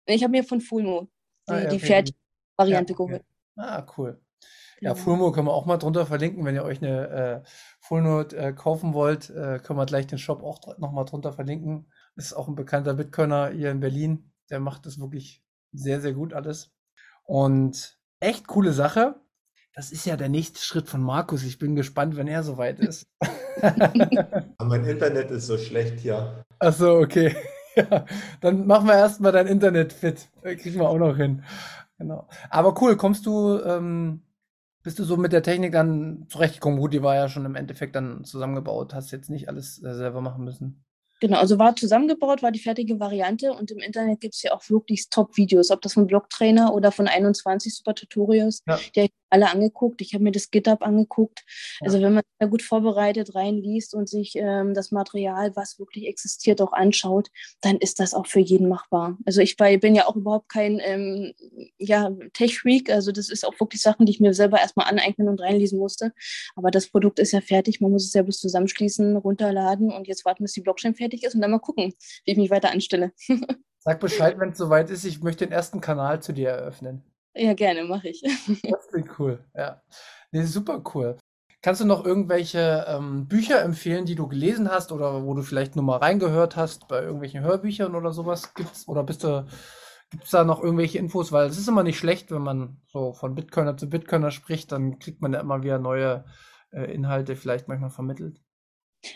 [0.07, 1.09] Ich habe mir von Fulmo
[1.49, 1.75] die, ah, ja, okay.
[1.75, 2.19] die fertige
[2.57, 3.13] Variante ja, okay.
[3.13, 3.25] geholt.
[3.57, 4.21] Ah, cool.
[4.81, 5.05] Ja, genau.
[5.05, 6.45] Fulmo können wir auch mal drunter verlinken.
[6.45, 7.49] Wenn ihr euch eine äh,
[7.87, 11.87] Fullnote äh, kaufen wollt, äh, können wir gleich den Shop auch nochmal drunter verlinken.
[12.17, 14.33] Ist auch ein bekannter Bitcoiner hier in Berlin.
[14.51, 16.73] Der macht das wirklich sehr, sehr gut alles.
[17.25, 19.21] Und echt coole Sache.
[19.75, 21.43] Das ist ja der nächste Schritt von Markus.
[21.43, 23.07] Ich bin gespannt, wenn er soweit ist.
[24.59, 26.45] mein Internet ist so schlecht hier.
[26.59, 27.37] Ach so, okay.
[27.79, 28.07] Ja,
[28.41, 30.31] dann machen wir erstmal dein Internet fit.
[30.41, 31.45] Kriegen wir auch noch hin.
[31.99, 32.27] Genau.
[32.49, 34.23] Aber cool, kommst du ähm,
[34.87, 36.79] bist du so mit der Technik dann zurechtgekommen?
[36.79, 40.21] Gut, die war ja schon im Endeffekt dann zusammengebaut, hast jetzt nicht alles äh, selber
[40.21, 40.85] machen müssen.
[41.21, 44.71] Genau, also war zusammengebaut, war die fertige Variante und im Internet gibt es ja auch
[44.71, 48.63] wirklich Top-Videos, ob das von Blocktrainer oder von 21 Super Tutorials.
[48.69, 48.79] Ja.
[48.95, 50.01] Die alle angeguckt.
[50.03, 51.45] Ich habe mir das GitHub angeguckt.
[51.81, 51.87] Ja.
[51.87, 56.61] Also wenn man da gut vorbereitet reinliest und sich ähm, das Material, was wirklich existiert,
[56.61, 57.29] auch anschaut,
[57.63, 59.17] dann ist das auch für jeden machbar.
[59.25, 61.33] Also ich bei, bin ja auch überhaupt kein ähm,
[61.79, 62.91] ja, Tech-Freak.
[62.91, 66.13] Also das ist auch wirklich Sachen, die ich mir selber erstmal aneignen und reinlesen musste.
[66.57, 67.81] Aber das Produkt ist ja fertig.
[67.81, 71.25] Man muss es ja bloß zusammenschließen, runterladen und jetzt warten, bis die Blockchain fertig fertig
[71.25, 73.13] ist und dann mal gucken, wie ich mich weiter anstelle.
[73.79, 75.05] Sag Bescheid, wenn es soweit ist.
[75.05, 77.05] Ich möchte den ersten Kanal zu dir eröffnen.
[77.37, 78.23] Ja, gerne, mache ich.
[78.71, 79.83] Das klingt cool, ja.
[80.33, 81.19] Nee, super cool.
[81.63, 85.77] Kannst du noch irgendwelche ähm, Bücher empfehlen, die du gelesen hast oder wo du vielleicht
[85.77, 88.87] nur mal reingehört hast bei irgendwelchen Hörbüchern oder sowas gibt's?
[88.89, 89.47] Oder bist du,
[90.11, 91.33] gibt es da noch irgendwelche Infos?
[91.33, 94.99] Weil es ist immer nicht schlecht, wenn man so von Bitcoiner zu Bitcoiner spricht, dann
[94.99, 96.25] kriegt man ja immer wieder neue
[96.73, 98.41] äh, Inhalte vielleicht manchmal vermittelt.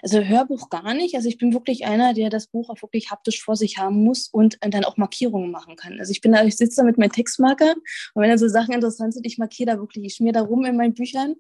[0.03, 1.15] Also Hörbuch gar nicht.
[1.15, 4.29] Also ich bin wirklich einer, der das Buch auch wirklich haptisch vor sich haben muss
[4.29, 5.99] und dann auch Markierungen machen kann.
[5.99, 7.75] Also ich bin da, ich sitze da mit meinem Textmarker
[8.15, 10.65] und wenn da so Sachen interessant sind, ich markiere da wirklich, ich schmier da rum
[10.65, 11.37] in meinen Büchern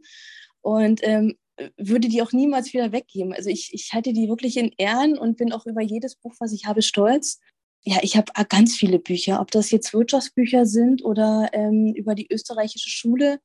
[0.63, 1.37] und ähm,
[1.77, 3.33] würde die auch niemals wieder weggeben.
[3.33, 6.53] Also ich, ich halte die wirklich in Ehren und bin auch über jedes Buch, was
[6.53, 7.41] ich habe, stolz.
[7.83, 12.27] Ja, ich habe ganz viele Bücher, ob das jetzt Wirtschaftsbücher sind oder ähm, über die
[12.31, 13.41] österreichische Schule.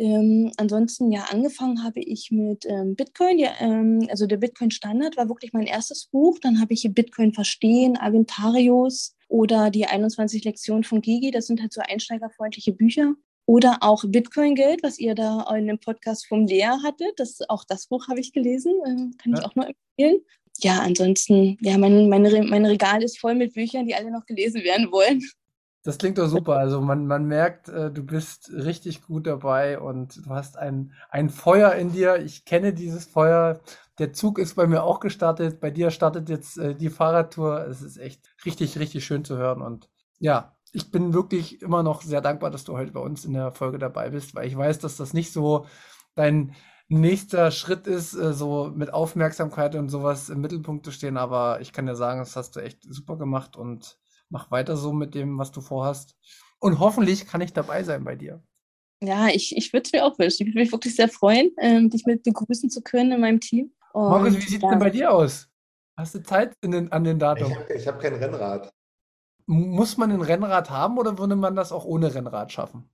[0.00, 3.38] Ähm, ansonsten, ja, angefangen habe ich mit ähm, Bitcoin.
[3.38, 6.38] Ja, ähm, also der Bitcoin Standard war wirklich mein erstes Buch.
[6.40, 11.30] Dann habe ich hier Bitcoin Verstehen, Agentarius oder die 21 Lektionen von Gigi.
[11.30, 13.12] Das sind halt so einsteigerfreundliche Bücher.
[13.44, 17.12] Oder auch Bitcoin Geld, was ihr da in dem Podcast vom Lea hattet.
[17.18, 18.72] Das, auch das Buch habe ich gelesen.
[18.86, 19.40] Ähm, kann ja.
[19.40, 20.22] ich auch nur empfehlen.
[20.62, 24.62] Ja, ansonsten, ja, mein, mein, mein Regal ist voll mit Büchern, die alle noch gelesen
[24.62, 25.22] werden wollen.
[25.82, 26.56] Das klingt doch super.
[26.56, 31.30] Also man, man merkt, äh, du bist richtig gut dabei und du hast ein, ein
[31.30, 32.16] Feuer in dir.
[32.16, 33.60] Ich kenne dieses Feuer.
[33.98, 35.58] Der Zug ist bei mir auch gestartet.
[35.60, 37.66] Bei dir startet jetzt äh, die Fahrradtour.
[37.66, 39.62] Es ist echt richtig, richtig schön zu hören.
[39.62, 43.32] Und ja, ich bin wirklich immer noch sehr dankbar, dass du heute bei uns in
[43.32, 45.64] der Folge dabei bist, weil ich weiß, dass das nicht so
[46.14, 46.54] dein
[46.88, 51.16] nächster Schritt ist, äh, so mit Aufmerksamkeit und sowas im Mittelpunkt zu stehen.
[51.16, 53.96] Aber ich kann dir sagen, das hast du echt super gemacht und
[54.30, 56.16] mach weiter so mit dem, was du vorhast.
[56.58, 58.42] Und hoffentlich kann ich dabei sein bei dir.
[59.02, 60.42] Ja, ich, ich würde es mir auch wünschen.
[60.42, 63.72] Ich würde mich wirklich sehr freuen, ähm, dich mit begrüßen zu können in meinem Team.
[63.92, 64.70] Und, Markus, wie sieht es ja.
[64.70, 65.48] denn bei dir aus?
[65.96, 67.52] Hast du Zeit den, an den Datum?
[67.74, 68.72] Ich habe hab kein Rennrad.
[69.46, 72.88] Muss man ein Rennrad haben oder würde man das auch ohne Rennrad schaffen?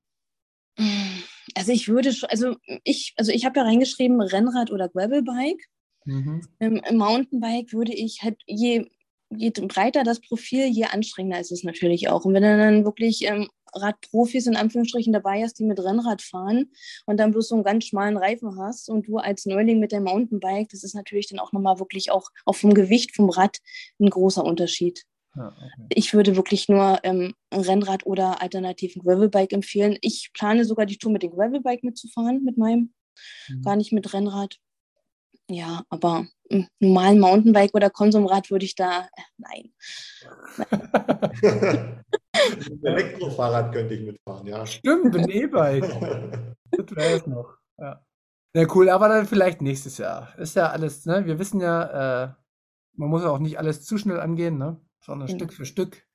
[1.55, 5.65] Also ich würde, also ich, also ich habe ja reingeschrieben Rennrad oder Gravelbike.
[6.05, 6.47] Mhm.
[6.61, 8.89] Im, Im Mountainbike würde ich halt je
[9.31, 12.25] je breiter das Profil, je anstrengender ist es natürlich auch.
[12.25, 16.71] Und wenn du dann wirklich ähm, Radprofis in Anführungsstrichen dabei hast, die mit Rennrad fahren
[17.07, 20.05] und dann bloß so einen ganz schmalen Reifen hast und du als Neuling mit dem
[20.05, 23.59] Mountainbike, das ist natürlich dann auch nochmal wirklich auch, auch vom Gewicht vom Rad
[24.01, 25.05] ein großer Unterschied.
[25.35, 25.87] Ja, okay.
[25.91, 29.99] Ich würde wirklich nur ähm, ein Rennrad oder alternativ ein Gravelbike empfehlen.
[30.01, 32.95] Ich plane sogar die Tour mit dem Gravelbike mitzufahren, mit meinem,
[33.49, 33.63] mhm.
[33.63, 34.59] gar nicht mit Rennrad.
[35.49, 39.73] Ja, aber im normalen Mountainbike oder Konsumrad würde ich da, äh, nein.
[42.83, 44.67] Elektrofahrrad könnte ich mitfahren, ja.
[44.67, 45.85] Stimmt, ein E-Bike.
[46.71, 47.57] das wäre es noch.
[47.79, 48.05] Ja.
[48.55, 50.37] ja, cool, aber dann vielleicht nächstes Jahr.
[50.39, 51.27] Ist ja alles, ne?
[51.27, 52.35] Wir wissen ja, äh,
[52.95, 54.81] man muss ja auch nicht alles zu schnell angehen, ne?
[55.01, 55.35] Sondern ja.
[55.35, 56.07] Stück für Stück.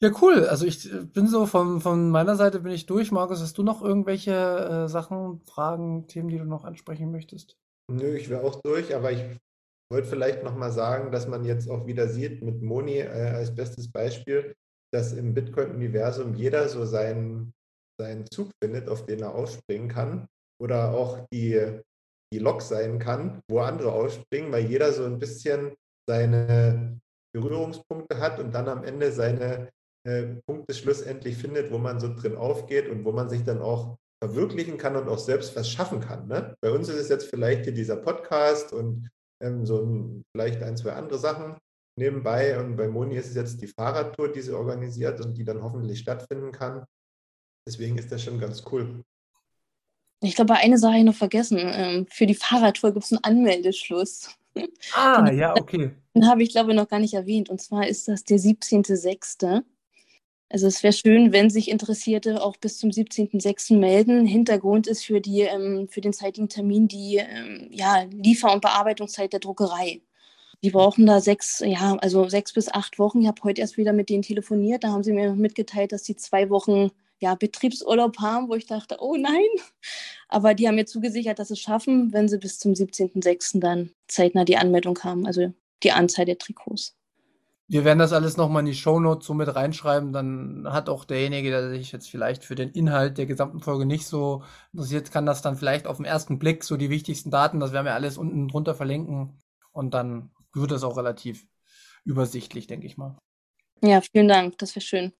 [0.00, 0.46] Ja, cool.
[0.46, 3.10] Also ich äh, bin so von, von meiner Seite bin ich durch.
[3.10, 7.56] Markus, hast du noch irgendwelche äh, Sachen, Fragen, Themen, die du noch ansprechen möchtest?
[7.90, 9.22] Nö, ich wäre auch durch, aber ich
[9.92, 13.90] wollte vielleicht nochmal sagen, dass man jetzt auch wieder sieht mit Moni äh, als bestes
[13.90, 14.54] Beispiel,
[14.92, 17.52] dass im Bitcoin-Universum jeder so seinen,
[18.00, 20.26] seinen Zug findet, auf den er aufspringen kann
[20.60, 21.80] oder auch die,
[22.32, 25.74] die Lok sein kann, wo andere aufspringen, weil jeder so ein bisschen
[26.08, 26.98] seine
[27.34, 29.70] Berührungspunkte hat und dann am Ende seine
[30.06, 33.96] äh, Punkte schlussendlich findet, wo man so drin aufgeht und wo man sich dann auch
[34.24, 36.26] verwirklichen kann und auch selbst was schaffen kann.
[36.26, 36.56] Ne?
[36.60, 39.08] Bei uns ist es jetzt vielleicht hier dieser Podcast und
[39.42, 41.56] ähm, so ein, vielleicht ein, zwei andere Sachen
[41.96, 42.58] nebenbei.
[42.58, 45.98] Und bei Moni ist es jetzt die Fahrradtour, die sie organisiert und die dann hoffentlich
[45.98, 46.84] stattfinden kann.
[47.68, 49.04] Deswegen ist das schon ganz cool.
[50.22, 51.58] Ich glaube, eine Sache habe ich noch vergessen.
[51.60, 54.30] Ähm, für die Fahrradtour gibt es einen Anmeldeschluss.
[54.94, 55.90] Ah, ja, okay.
[56.14, 57.50] Den habe ich, glaube ich, noch gar nicht erwähnt.
[57.50, 59.64] Und zwar ist das der 17.06.
[60.54, 63.76] Also es wäre schön, wenn sich Interessierte auch bis zum 17.06.
[63.76, 64.24] melden.
[64.24, 69.32] Hintergrund ist für, die, ähm, für den zeitigen Termin die ähm, ja, Liefer- und Bearbeitungszeit
[69.32, 70.00] der Druckerei.
[70.62, 73.22] Die brauchen da sechs, ja, also sechs bis acht Wochen.
[73.22, 74.84] Ich habe heute erst wieder mit denen telefoniert.
[74.84, 78.98] Da haben sie mir mitgeteilt, dass sie zwei Wochen ja, Betriebsurlaub haben, wo ich dachte,
[79.00, 79.42] oh nein.
[80.28, 83.58] Aber die haben mir zugesichert, dass sie es schaffen, wenn sie bis zum 17.06.
[83.58, 85.26] dann zeitnah die Anmeldung haben.
[85.26, 85.52] Also
[85.82, 86.94] die Anzahl der Trikots.
[87.66, 90.12] Wir werden das alles nochmal in die Shownotes so mit reinschreiben.
[90.12, 94.06] Dann hat auch derjenige, der sich jetzt vielleicht für den Inhalt der gesamten Folge nicht
[94.06, 94.42] so
[94.72, 97.86] interessiert, kann das dann vielleicht auf den ersten Blick so die wichtigsten Daten, das werden
[97.86, 99.38] wir alles unten drunter verlinken.
[99.72, 101.46] Und dann wird das auch relativ
[102.04, 103.18] übersichtlich, denke ich mal.
[103.82, 104.58] Ja, vielen Dank.
[104.58, 105.12] Das wäre schön.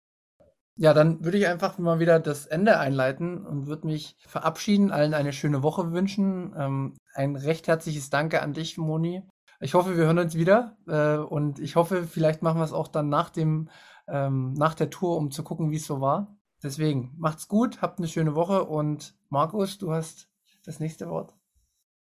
[0.76, 5.14] Ja, dann würde ich einfach mal wieder das Ende einleiten und würde mich verabschieden, allen
[5.14, 6.52] eine schöne Woche wünschen.
[6.58, 9.22] Ähm, ein recht herzliches Danke an dich, Moni.
[9.60, 12.88] Ich hoffe, wir hören uns wieder äh, und ich hoffe, vielleicht machen wir es auch
[12.88, 13.68] dann nach dem
[14.06, 16.36] ähm, nach der Tour, um zu gucken, wie es so war.
[16.62, 20.28] Deswegen macht's gut, habt eine schöne Woche und Markus, du hast
[20.64, 21.34] das nächste Wort.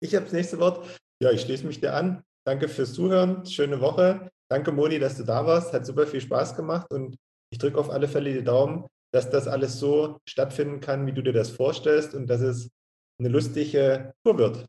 [0.01, 0.84] Ich habe das nächste Wort.
[1.20, 2.22] Ja, ich schließe mich dir an.
[2.44, 3.44] Danke fürs Zuhören.
[3.47, 4.30] Schöne Woche.
[4.49, 5.72] Danke, Moni, dass du da warst.
[5.72, 7.16] Hat super viel Spaß gemacht und
[7.51, 11.22] ich drücke auf alle Fälle die Daumen, dass das alles so stattfinden kann, wie du
[11.22, 12.70] dir das vorstellst und dass es
[13.18, 14.66] eine lustige Tour wird.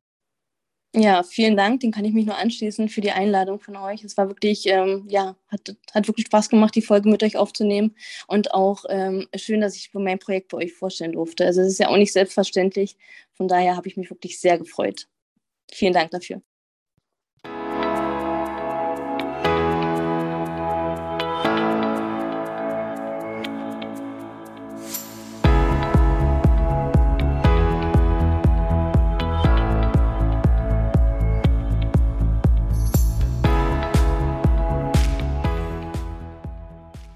[0.95, 1.81] Ja, vielen Dank.
[1.81, 4.03] Den kann ich mich nur anschließen für die Einladung von euch.
[4.03, 7.95] Es war wirklich, ähm, ja, hat, hat wirklich Spaß gemacht, die Folge mit euch aufzunehmen
[8.27, 11.45] und auch ähm, schön, dass ich mein Projekt bei euch vorstellen durfte.
[11.45, 12.95] Also es ist ja auch nicht selbstverständlich.
[13.33, 15.07] Von daher habe ich mich wirklich sehr gefreut.
[15.71, 16.41] Vielen Dank dafür.